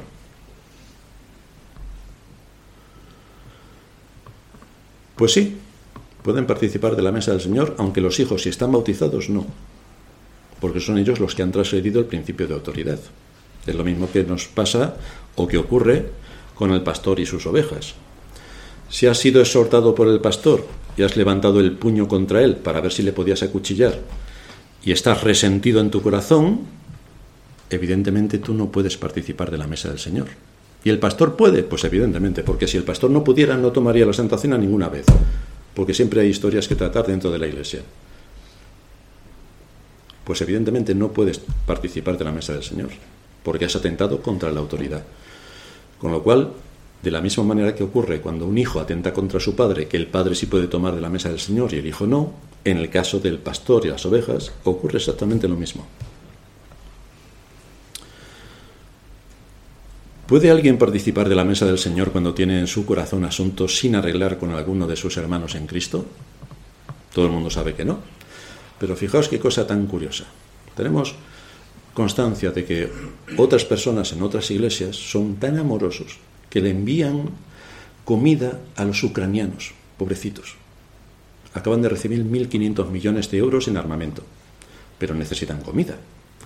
[5.17, 5.57] Pues sí,
[6.23, 9.45] pueden participar de la mesa del Señor, aunque los hijos, si están bautizados, no,
[10.61, 12.99] porque son ellos los que han trasgredido el principio de autoridad.
[13.65, 14.95] Es lo mismo que nos pasa
[15.35, 16.09] o que ocurre
[16.55, 17.95] con el pastor y sus ovejas.
[18.89, 20.65] Si has sido exhortado por el pastor
[20.95, 23.99] y has levantado el puño contra él para ver si le podías acuchillar
[24.83, 26.61] y estás resentido en tu corazón,
[27.69, 30.27] evidentemente tú no puedes participar de la mesa del Señor.
[30.83, 31.63] ¿Y el pastor puede?
[31.63, 35.05] Pues evidentemente, porque si el pastor no pudiera no tomaría la Santa Cena ninguna vez,
[35.73, 37.81] porque siempre hay historias que tratar dentro de la iglesia.
[40.23, 42.89] Pues evidentemente no puedes participar de la mesa del Señor,
[43.43, 45.03] porque has atentado contra la autoridad.
[45.99, 46.53] Con lo cual,
[47.01, 50.07] de la misma manera que ocurre cuando un hijo atenta contra su padre, que el
[50.07, 52.33] padre sí puede tomar de la mesa del Señor y el hijo no,
[52.65, 55.85] en el caso del pastor y las ovejas ocurre exactamente lo mismo.
[60.27, 63.95] ¿Puede alguien participar de la mesa del Señor cuando tiene en su corazón asuntos sin
[63.95, 66.03] arreglar con alguno de sus hermanos en Cristo?
[67.13, 67.99] Todo el mundo sabe que no.
[68.77, 70.25] Pero fijaos qué cosa tan curiosa.
[70.75, 71.15] Tenemos
[71.93, 72.91] constancia de que
[73.37, 76.19] otras personas en otras iglesias son tan amorosos
[76.49, 77.29] que le envían
[78.05, 80.55] comida a los ucranianos, pobrecitos.
[81.53, 84.23] Acaban de recibir 1.500 millones de euros en armamento,
[84.97, 85.97] pero necesitan comida,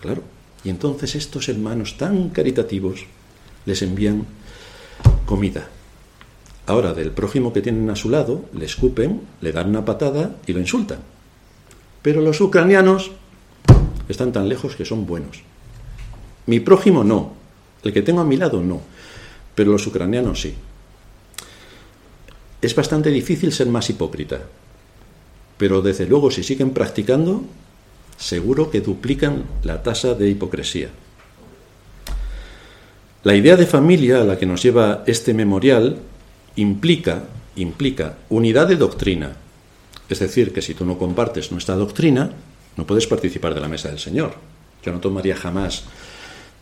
[0.02, 0.24] claro.
[0.64, 3.06] Y entonces estos hermanos tan caritativos
[3.66, 4.26] les envían
[5.26, 5.68] comida.
[6.68, 10.54] Ahora, del prójimo que tienen a su lado, le escupen, le dan una patada y
[10.54, 11.00] lo insultan.
[12.02, 13.12] Pero los ucranianos
[14.08, 15.42] están tan lejos que son buenos.
[16.46, 17.34] Mi prójimo no,
[17.84, 18.82] el que tengo a mi lado no,
[19.56, 20.54] pero los ucranianos sí.
[22.62, 24.42] Es bastante difícil ser más hipócrita,
[25.58, 27.44] pero desde luego si siguen practicando,
[28.18, 30.90] seguro que duplican la tasa de hipocresía.
[33.24, 35.98] La idea de familia a la que nos lleva este memorial
[36.56, 37.24] implica,
[37.56, 39.36] implica unidad de doctrina.
[40.10, 42.32] Es decir, que si tú no compartes nuestra doctrina,
[42.78, 44.34] no puedes participar de la mesa del Señor.
[44.84, 45.84] Yo no tomaría jamás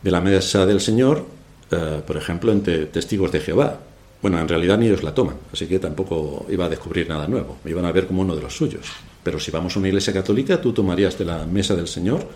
[0.02, 1.26] de la mesa del Señor,
[1.70, 3.78] eh, por ejemplo, entre testigos de Jehová.
[4.20, 7.58] Bueno, en realidad ni ellos la toman, así que tampoco iba a descubrir nada nuevo.
[7.64, 8.86] Me iban a ver como uno de los suyos.
[9.22, 12.26] Pero si vamos a una iglesia católica, tú tomarías de la mesa del Señor.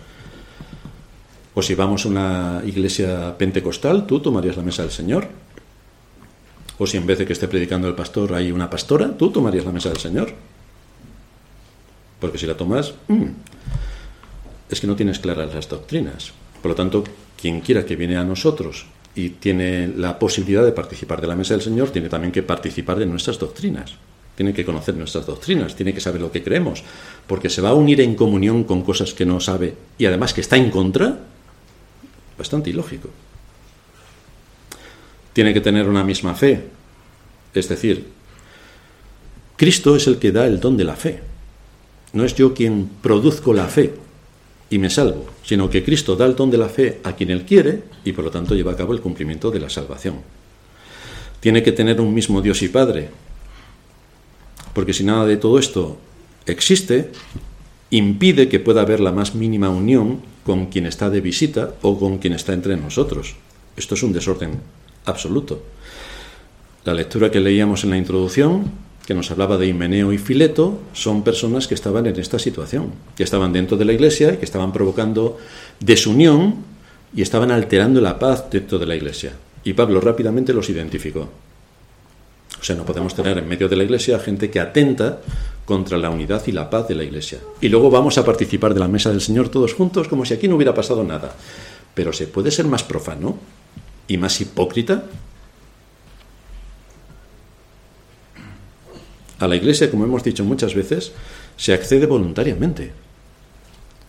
[1.53, 5.27] O si vamos a una iglesia pentecostal, tú tomarías la mesa del Señor.
[6.77, 9.65] O si en vez de que esté predicando el pastor hay una pastora, tú tomarías
[9.65, 10.33] la mesa del Señor.
[12.19, 13.25] Porque si la tomas, mm,
[14.69, 16.31] es que no tienes claras las doctrinas.
[16.61, 17.03] Por lo tanto,
[17.39, 21.53] quien quiera que viene a nosotros y tiene la posibilidad de participar de la mesa
[21.53, 23.93] del Señor, tiene también que participar de nuestras doctrinas.
[24.35, 26.83] Tiene que conocer nuestras doctrinas, tiene que saber lo que creemos,
[27.25, 30.41] porque se va a unir en comunión con cosas que no sabe y además que
[30.41, 31.19] está en contra,
[32.37, 33.09] bastante ilógico.
[35.31, 36.65] Tiene que tener una misma fe,
[37.53, 38.07] es decir,
[39.55, 41.21] Cristo es el que da el don de la fe.
[42.11, 43.93] No es yo quien produzco la fe,
[44.69, 47.45] y me salvo, sino que Cristo da el don de la fe a quien Él
[47.45, 50.15] quiere y por lo tanto lleva a cabo el cumplimiento de la salvación.
[51.39, 53.09] Tiene que tener un mismo Dios y Padre,
[54.73, 55.97] porque si nada de todo esto
[56.45, 57.11] existe,
[57.91, 62.17] impide que pueda haber la más mínima unión con quien está de visita o con
[62.17, 63.35] quien está entre nosotros.
[63.77, 64.59] Esto es un desorden
[65.05, 65.61] absoluto.
[66.83, 68.71] La lectura que leíamos en la introducción
[69.05, 73.23] que nos hablaba de Himeneo y Fileto, son personas que estaban en esta situación, que
[73.23, 75.37] estaban dentro de la iglesia que estaban provocando
[75.79, 76.55] desunión
[77.15, 79.33] y estaban alterando la paz dentro de la iglesia.
[79.63, 81.29] Y Pablo rápidamente los identificó.
[82.59, 85.21] O sea, no podemos tener en medio de la iglesia gente que atenta
[85.65, 87.39] contra la unidad y la paz de la iglesia.
[87.61, 90.47] Y luego vamos a participar de la mesa del Señor todos juntos como si aquí
[90.47, 91.35] no hubiera pasado nada.
[91.93, 93.37] Pero ¿se puede ser más profano
[94.07, 95.03] y más hipócrita
[99.45, 101.11] A la iglesia, como hemos dicho muchas veces,
[101.55, 102.93] se accede voluntariamente.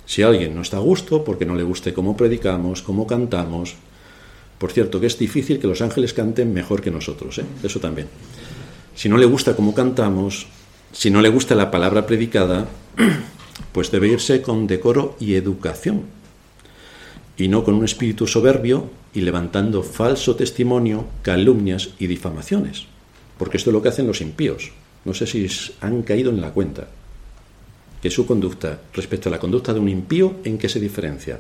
[0.06, 3.74] Si alguien no está a gusto porque no le guste cómo predicamos, cómo cantamos,
[4.56, 7.44] por cierto que es difícil que los ángeles canten mejor que nosotros, ¿eh?
[7.62, 8.08] eso también.
[8.94, 10.46] Si no le gusta cómo cantamos,
[10.90, 12.66] si no le gusta la palabra predicada,
[13.72, 16.04] pues debe irse con decoro y educación,
[17.36, 22.86] y no con un espíritu soberbio y levantando falso testimonio, calumnias y difamaciones,
[23.36, 24.72] porque esto es lo que hacen los impíos.
[25.06, 25.46] No sé si
[25.80, 26.88] han caído en la cuenta
[28.02, 31.38] que su conducta respecto a la conducta de un impío, ¿en qué se diferencia?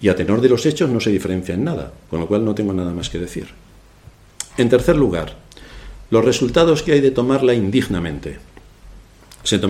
[0.00, 2.54] Y a tenor de los hechos no se diferencia en nada, con lo cual no
[2.54, 3.48] tengo nada más que decir.
[4.56, 5.36] En tercer lugar,
[6.10, 8.38] los resultados que hay de tomarla indignamente.
[9.42, 9.60] Se,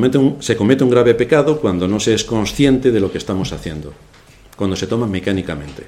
[0.41, 3.93] se comete un grave pecado cuando no se es consciente de lo que estamos haciendo,
[4.57, 5.83] cuando se toma mecánicamente.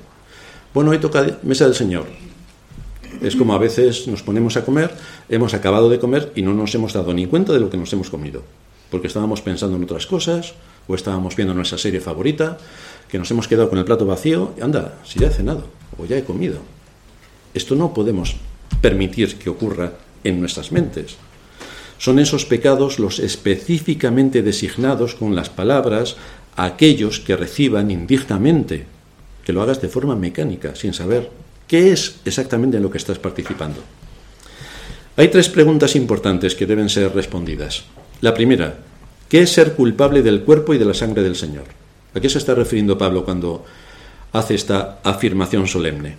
[0.74, 2.06] Bueno, hoy toca mesa del Señor.
[3.20, 4.94] Es como a veces nos ponemos a comer,
[5.28, 7.92] hemos acabado de comer y no nos hemos dado ni cuenta de lo que nos
[7.92, 8.42] hemos comido,
[8.90, 10.54] porque estábamos pensando en otras cosas
[10.88, 12.56] o estábamos viendo nuestra serie favorita,
[13.10, 15.64] que nos hemos quedado con el plato vacío, y anda, si ya he cenado
[15.98, 16.60] o ya he comido.
[17.52, 18.36] Esto no podemos
[18.80, 19.92] permitir que ocurra
[20.24, 21.16] en nuestras mentes.
[21.98, 26.16] Son esos pecados los específicamente designados con las palabras
[26.56, 28.86] a aquellos que reciban indignamente,
[29.44, 31.30] que lo hagas de forma mecánica, sin saber
[31.70, 33.80] ¿Qué es exactamente en lo que estás participando?
[35.16, 37.84] Hay tres preguntas importantes que deben ser respondidas.
[38.22, 38.78] La primera,
[39.28, 41.66] ¿qué es ser culpable del cuerpo y de la sangre del Señor?
[42.12, 43.64] ¿A qué se está refiriendo Pablo cuando
[44.32, 46.16] hace esta afirmación solemne?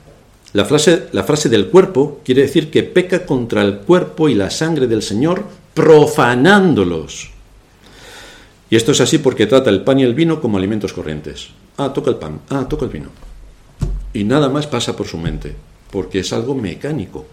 [0.54, 4.50] La frase, la frase del cuerpo quiere decir que peca contra el cuerpo y la
[4.50, 5.44] sangre del Señor
[5.74, 7.30] profanándolos.
[8.70, 11.50] Y esto es así porque trata el pan y el vino como alimentos corrientes.
[11.76, 13.31] Ah, toca el pan, ah, toca el vino
[14.14, 15.56] y nada más pasa por su mente,
[15.92, 17.26] porque es algo mecánico.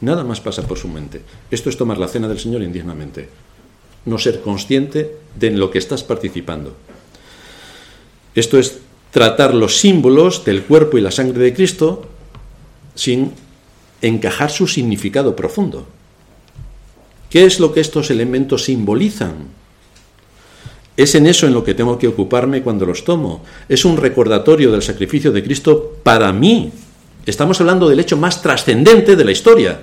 [0.00, 1.22] Nada más pasa por su mente.
[1.50, 3.28] Esto es tomar la cena del Señor indignamente.
[4.06, 6.74] No ser consciente de en lo que estás participando.
[8.34, 8.78] Esto es
[9.10, 12.06] tratar los símbolos del cuerpo y la sangre de Cristo
[12.94, 13.32] sin
[14.02, 15.86] encajar su significado profundo.
[17.30, 19.48] ¿Qué es lo que estos elementos simbolizan?
[20.96, 23.42] Es en eso en lo que tengo que ocuparme cuando los tomo.
[23.68, 26.72] Es un recordatorio del sacrificio de Cristo para mí.
[27.26, 29.80] Estamos hablando del hecho más trascendente de la historia.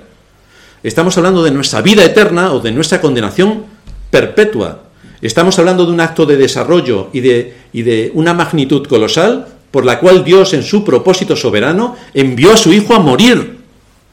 [0.83, 3.65] Estamos hablando de nuestra vida eterna o de nuestra condenación
[4.09, 4.83] perpetua.
[5.21, 10.23] Estamos hablando de un acto de desarrollo y de, una magnitud colosal por la cual
[10.23, 13.59] Dios en su propósito soberano envió a su Hijo a morir.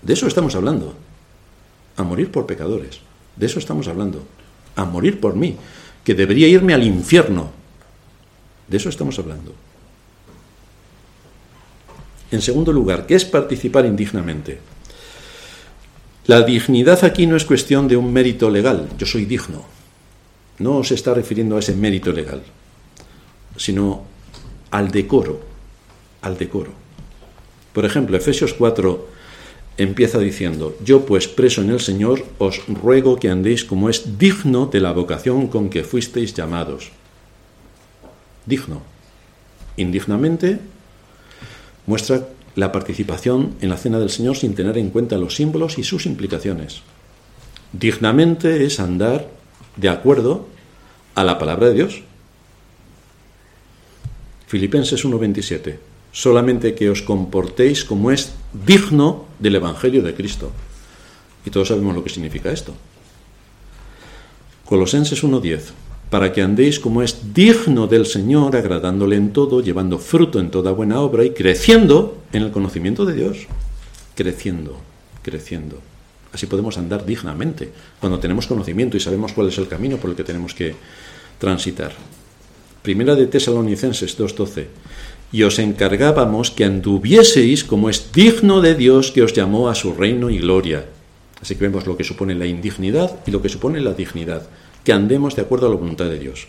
[0.03, 0.95] De eso estamos hablando.
[1.97, 3.01] A morir por pecadores.
[3.37, 4.23] De eso estamos hablando.
[4.77, 5.57] A morir por mí.
[6.09, 7.51] Que debería irme al infierno.
[8.67, 9.53] De eso estamos hablando.
[12.31, 14.59] En segundo lugar, ¿qué es participar indignamente?
[16.25, 18.89] La dignidad aquí no es cuestión de un mérito legal.
[18.97, 19.67] Yo soy digno.
[20.61, 22.43] No se está refiriendo a ese mérito legal,
[23.59, 24.05] sino
[24.71, 25.43] al decoro
[26.23, 26.73] al decoro.
[27.75, 29.18] Por ejemplo, Efesios 4
[29.79, 34.67] empieza diciendo, yo pues preso en el Señor os ruego que andéis como es digno
[34.67, 36.91] de la vocación con que fuisteis llamados.
[38.45, 38.83] Digno.
[39.77, 40.59] Indignamente
[41.87, 45.85] muestra la participación en la cena del Señor sin tener en cuenta los símbolos y
[45.85, 46.83] sus implicaciones.
[47.73, 49.31] Dignamente es andar
[49.77, 50.49] de acuerdo
[51.15, 52.03] a la palabra de Dios.
[54.49, 55.79] Filipenses 1.27
[56.11, 58.35] solamente que os comportéis como es
[58.67, 60.51] digno del Evangelio de Cristo.
[61.45, 62.75] Y todos sabemos lo que significa esto.
[64.65, 65.61] Colosenses 1.10,
[66.11, 70.73] para que andéis como es digno del Señor, agradándole en todo, llevando fruto en toda
[70.73, 73.47] buena obra y creciendo en el conocimiento de Dios.
[74.15, 74.77] Creciendo,
[75.23, 75.79] creciendo.
[76.33, 80.17] Así podemos andar dignamente, cuando tenemos conocimiento y sabemos cuál es el camino por el
[80.17, 80.75] que tenemos que
[81.39, 81.93] transitar.
[82.83, 84.67] Primera de Tesalonicenses 2.12
[85.31, 89.93] y os encargábamos que anduvieseis como es digno de Dios que os llamó a su
[89.93, 90.87] reino y gloria.
[91.41, 94.49] Así que vemos lo que supone la indignidad y lo que supone la dignidad,
[94.85, 96.49] que andemos de acuerdo a la voluntad de Dios.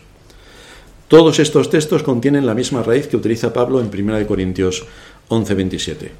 [1.08, 4.86] Todos estos textos contienen la misma raíz que utiliza Pablo en 1 Corintios
[5.28, 6.10] 11:27.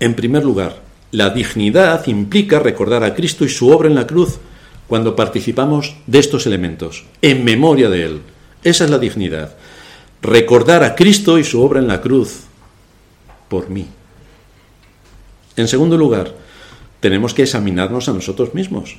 [0.00, 4.38] En primer lugar, la dignidad implica recordar a Cristo y su obra en la cruz
[4.86, 8.20] cuando participamos de estos elementos, en memoria de Él.
[8.62, 9.56] Esa es la dignidad
[10.26, 12.40] recordar a Cristo y su obra en la cruz
[13.48, 13.86] por mí.
[15.56, 16.34] En segundo lugar,
[17.00, 18.96] tenemos que examinarnos a nosotros mismos.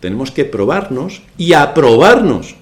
[0.00, 2.56] Tenemos que probarnos y aprobarnos.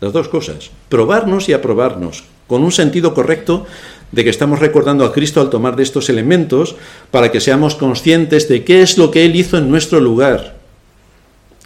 [0.00, 0.70] Las dos cosas.
[0.88, 2.24] Probarnos y aprobarnos.
[2.46, 3.66] Con un sentido correcto
[4.10, 6.74] de que estamos recordando a Cristo al tomar de estos elementos
[7.10, 10.58] para que seamos conscientes de qué es lo que Él hizo en nuestro lugar.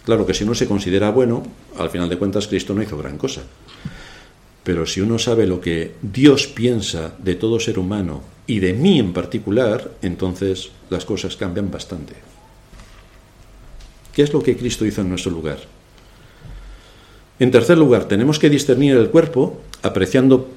[0.03, 1.43] Claro que si uno se considera bueno,
[1.79, 3.41] al final de cuentas Cristo no hizo gran cosa.
[4.65, 8.97] Pero si uno sabe lo que Dios piensa de todo ser humano y de mí
[8.97, 12.15] en particular, entonces las cosas cambian bastante.
[14.11, 15.59] ¿Qué es lo que Cristo hizo en nuestro lugar?
[17.37, 20.49] En tercer lugar, tenemos que discernir el cuerpo apreciando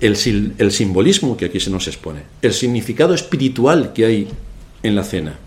[0.00, 0.16] el,
[0.58, 4.28] el, simbolismo que aquí se nos expone, el significado espiritual que hay
[4.82, 5.38] en la cena.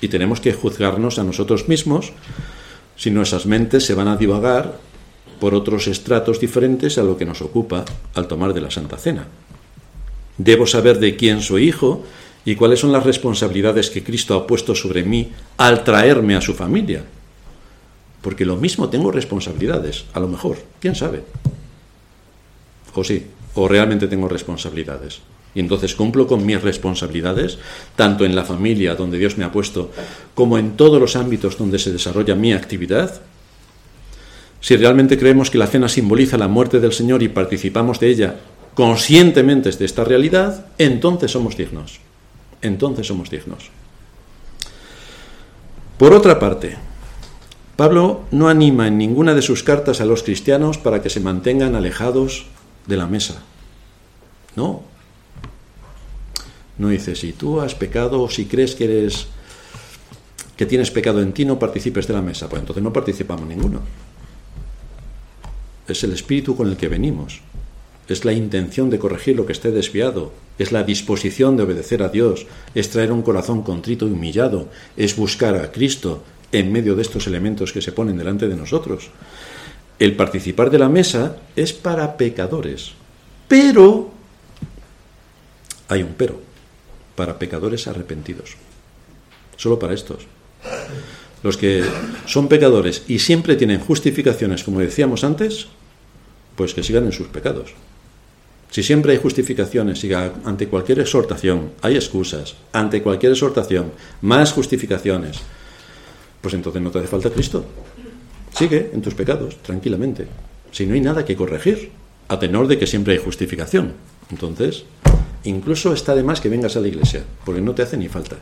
[0.00, 2.12] Y tenemos que juzgarnos a nosotros mismos
[2.96, 4.80] si nuestras mentes se van a divagar
[5.40, 7.84] por otros estratos diferentes a lo que nos ocupa
[8.14, 9.26] al tomar de la Santa Cena.
[10.38, 12.04] Debo saber de quién soy hijo
[12.44, 16.54] y cuáles son las responsabilidades que Cristo ha puesto sobre mí al traerme a su
[16.54, 17.04] familia.
[18.22, 21.22] Porque lo mismo tengo responsabilidades, a lo mejor, quién sabe.
[22.94, 25.20] O sí, o realmente tengo responsabilidades.
[25.54, 27.58] Y entonces cumplo con mis responsabilidades,
[27.96, 29.90] tanto en la familia donde Dios me ha puesto,
[30.34, 33.22] como en todos los ámbitos donde se desarrolla mi actividad,
[34.60, 38.36] si realmente creemos que la cena simboliza la muerte del Señor y participamos de ella
[38.74, 42.00] conscientemente de esta realidad, entonces somos dignos.
[42.62, 43.70] Entonces somos dignos.
[45.98, 46.76] Por otra parte,
[47.76, 51.74] Pablo no anima en ninguna de sus cartas a los cristianos para que se mantengan
[51.74, 52.46] alejados
[52.86, 53.42] de la mesa.
[54.56, 54.82] No.
[56.76, 59.28] No dice, si tú has pecado o si crees que eres
[60.56, 62.48] que tienes pecado en ti, no participes de la mesa.
[62.48, 63.80] Pues entonces no participamos ninguno
[65.88, 67.40] es el espíritu con el que venimos,
[68.08, 72.08] es la intención de corregir lo que esté desviado, es la disposición de obedecer a
[72.08, 76.22] Dios, es traer un corazón contrito y humillado, es buscar a Cristo
[76.52, 79.10] en medio de estos elementos que se ponen delante de nosotros.
[79.98, 82.92] El participar de la mesa es para pecadores,
[83.48, 84.10] pero
[85.88, 86.40] hay un pero,
[87.14, 88.56] para pecadores arrepentidos,
[89.56, 90.26] solo para estos.
[91.46, 91.84] Los que
[92.26, 95.68] son pecadores y siempre tienen justificaciones, como decíamos antes,
[96.56, 97.70] pues que sigan en sus pecados.
[98.72, 103.92] Si siempre hay justificaciones, y ante cualquier exhortación hay excusas, ante cualquier exhortación
[104.22, 105.38] más justificaciones,
[106.40, 107.64] pues entonces no te hace falta Cristo.
[108.52, 110.26] Sigue en tus pecados, tranquilamente.
[110.72, 111.92] si no hay nada que corregir,
[112.26, 113.92] a tenor de que siempre hay justificación.
[114.32, 114.82] Entonces,
[115.44, 118.34] incluso está de más que vengas a la iglesia, porque no te hace ni falta.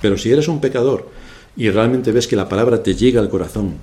[0.00, 1.10] Pero si eres un pecador
[1.56, 3.74] y realmente ves que la palabra te llega al corazón,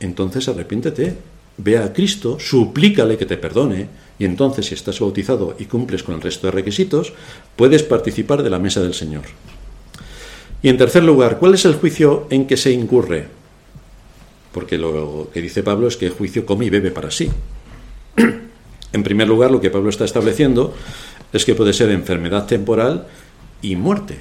[0.00, 1.16] entonces arrepiéntete,
[1.58, 3.88] ve a Cristo, suplícale que te perdone,
[4.18, 7.12] y entonces si estás bautizado y cumples con el resto de requisitos,
[7.56, 9.24] puedes participar de la mesa del Señor.
[10.62, 13.26] Y en tercer lugar, ¿cuál es el juicio en que se incurre?
[14.52, 17.30] Porque lo que dice Pablo es que el juicio come y bebe para sí.
[18.92, 20.74] En primer lugar, lo que Pablo está estableciendo
[21.32, 23.06] es que puede ser enfermedad temporal
[23.62, 24.20] y muerte.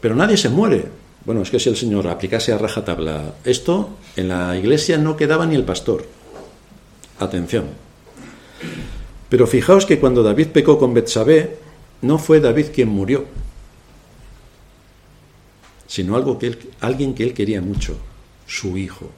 [0.00, 0.86] Pero nadie se muere.
[1.24, 5.46] Bueno, es que si el Señor aplicase a rajatabla esto, en la iglesia no quedaba
[5.46, 6.06] ni el pastor.
[7.18, 7.64] Atención.
[9.30, 11.56] Pero fijaos que cuando David pecó con Betsabé,
[12.02, 13.24] no fue David quien murió,
[15.86, 17.96] sino algo que alguien que él quería mucho,
[18.46, 19.10] su hijo.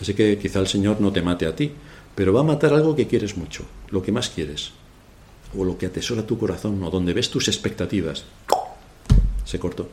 [0.00, 1.72] Así que quizá el Señor no te mate a ti,
[2.14, 4.72] pero va a matar algo que quieres mucho, lo que más quieres,
[5.56, 8.24] o lo que atesora tu corazón, o donde ves tus expectativas.
[9.46, 9.88] Se cortó.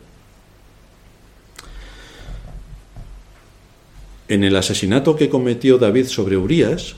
[4.28, 6.96] En el asesinato que cometió David sobre Urias,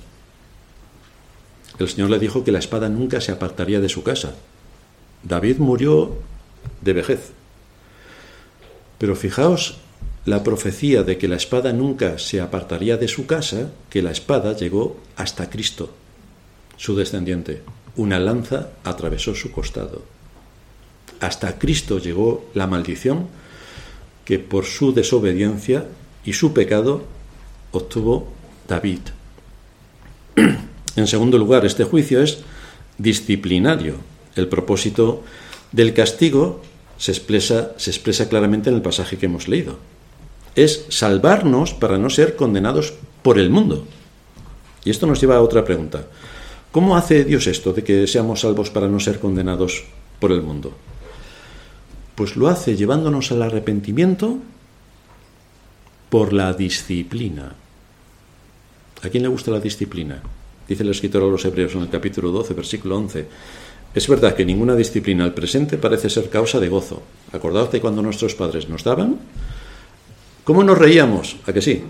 [1.79, 4.33] el Señor le dijo que la espada nunca se apartaría de su casa.
[5.23, 6.17] David murió
[6.81, 7.31] de vejez.
[8.97, 9.77] Pero fijaos
[10.25, 14.55] la profecía de que la espada nunca se apartaría de su casa, que la espada
[14.55, 15.91] llegó hasta Cristo,
[16.77, 17.61] su descendiente.
[17.95, 20.03] Una lanza atravesó su costado.
[21.19, 23.27] Hasta Cristo llegó la maldición
[24.23, 25.85] que por su desobediencia
[26.23, 27.03] y su pecado
[27.71, 28.31] obtuvo
[28.67, 28.99] David.
[30.95, 32.37] En segundo lugar, este juicio es
[32.97, 33.95] disciplinario.
[34.33, 35.23] El propósito
[35.73, 36.61] del castigo
[36.97, 39.77] se expresa, claramente en el pasaje que hemos leído
[40.55, 43.85] es salvarnos para no ser condenados por el mundo.
[44.83, 46.07] Y esto nos lleva a otra pregunta.
[46.71, 49.83] ¿Cómo hace Dios esto de que seamos salvos para no ser condenados
[50.19, 50.73] por el mundo?
[52.15, 54.37] Pues lo hace llevándonos al arrepentimiento
[56.09, 57.53] por la disciplina.
[59.03, 60.21] ¿A quién le gusta la disciplina?
[60.67, 63.27] Dice el escritor a los Hebreos en el capítulo 12, versículo 11.
[63.93, 67.03] Es verdad que ninguna disciplina al presente parece ser causa de gozo.
[67.31, 69.19] Acordaos de cuando nuestros padres nos daban
[70.45, 71.37] ¿Cómo nos reíamos?
[71.47, 71.81] ¿A que sí?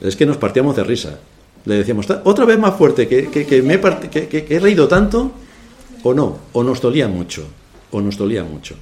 [0.00, 1.18] Es que nos partíamos de risa.
[1.64, 5.32] Le decíamos, otra vez más fuerte, que, que, me he he reído tanto,
[6.04, 7.44] o no, o nos dolía mucho,
[7.90, 8.76] o nos dolía mucho.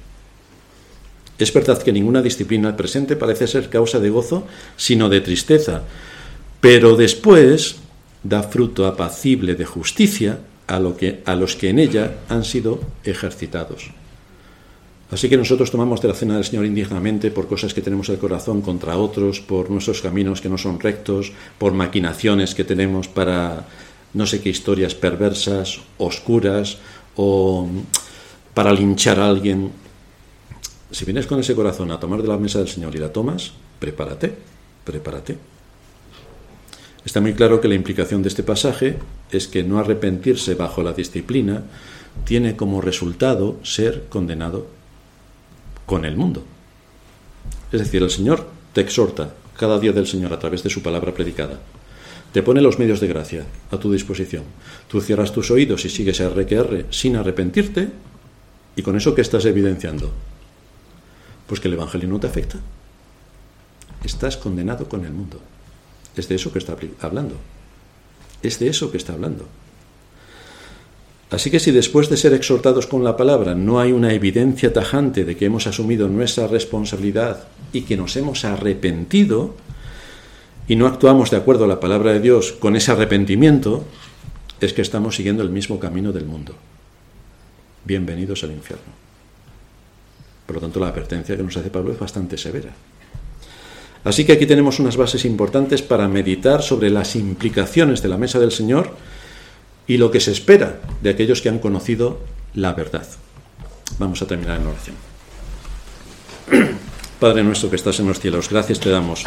[1.37, 5.83] Es verdad que ninguna disciplina presente parece ser causa de gozo, sino de tristeza,
[6.59, 7.77] pero después
[8.23, 12.81] da fruto apacible de justicia a, lo que, a los que en ella han sido
[13.03, 13.91] ejercitados.
[15.09, 18.17] Así que nosotros tomamos de la cena del Señor indignamente por cosas que tenemos el
[18.17, 23.65] corazón contra otros, por nuestros caminos que no son rectos, por maquinaciones que tenemos para
[24.13, 26.77] no sé qué historias perversas, oscuras,
[27.15, 27.67] o
[28.53, 29.71] para linchar a alguien.
[30.91, 33.51] Si vienes con ese corazón a tomar de la mesa del Señor y la tomas,
[33.79, 34.33] prepárate,
[34.85, 35.37] prepárate.
[37.03, 38.97] Está muy claro que la implicación de este pasaje
[39.31, 41.63] es que no arrepentirse bajo la disciplina
[42.25, 44.67] tiene como resultado ser condenado
[45.85, 46.43] con el mundo.
[47.71, 51.13] Es decir, el Señor te exhorta cada día del Señor a través de su palabra
[51.13, 51.59] predicada.
[52.31, 54.43] Te pone los medios de gracia a tu disposición.
[54.87, 57.89] Tú cierras tus oídos y sigues a RQR sin arrepentirte.
[58.75, 60.11] ¿Y con eso qué estás evidenciando?
[61.47, 62.57] Pues que el Evangelio no te afecta.
[64.03, 65.41] Estás condenado con el mundo.
[66.15, 67.35] Es de eso que está hablando.
[68.43, 69.47] Es de eso que está hablando.
[71.29, 75.25] Así que si después de ser exhortados con la palabra no hay una evidencia tajante
[75.25, 79.55] de que hemos asumido nuestra responsabilidad y que nos hemos arrepentido
[80.69, 83.85] y no actuamos de acuerdo a la palabra de Dios con ese arrepentimiento,
[84.59, 86.55] es que estamos siguiendo el mismo camino del mundo.
[87.85, 89.06] Bienvenidos al infierno.
[90.47, 92.71] Por lo tanto, la advertencia que nos hace Pablo es bastante severa.
[94.03, 98.39] Así que aquí tenemos unas bases importantes para meditar sobre las implicaciones de la mesa
[98.39, 98.95] del Señor
[99.85, 102.19] y lo que se espera de aquellos que han conocido
[102.53, 103.05] la verdad.
[103.99, 104.95] Vamos a terminar en oración.
[107.19, 109.25] Padre nuestro que estás en los cielos, gracias te damos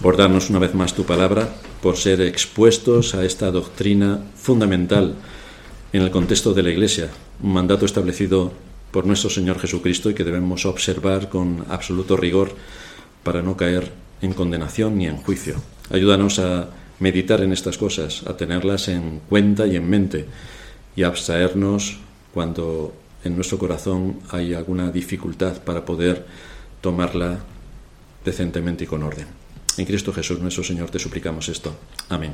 [0.00, 1.50] por darnos una vez más tu palabra,
[1.82, 5.14] por ser expuestos a esta doctrina fundamental
[5.92, 7.10] en el contexto de la Iglesia,
[7.42, 8.52] un mandato establecido
[8.90, 12.54] por nuestro Señor Jesucristo y que debemos observar con absoluto rigor
[13.22, 15.56] para no caer en condenación ni en juicio.
[15.90, 16.68] Ayúdanos a
[16.98, 20.26] meditar en estas cosas, a tenerlas en cuenta y en mente
[20.96, 21.98] y abstraernos
[22.32, 26.26] cuando en nuestro corazón hay alguna dificultad para poder
[26.80, 27.40] tomarla
[28.24, 29.26] decentemente y con orden.
[29.76, 31.74] En Cristo Jesús nuestro Señor te suplicamos esto.
[32.08, 32.32] Amén.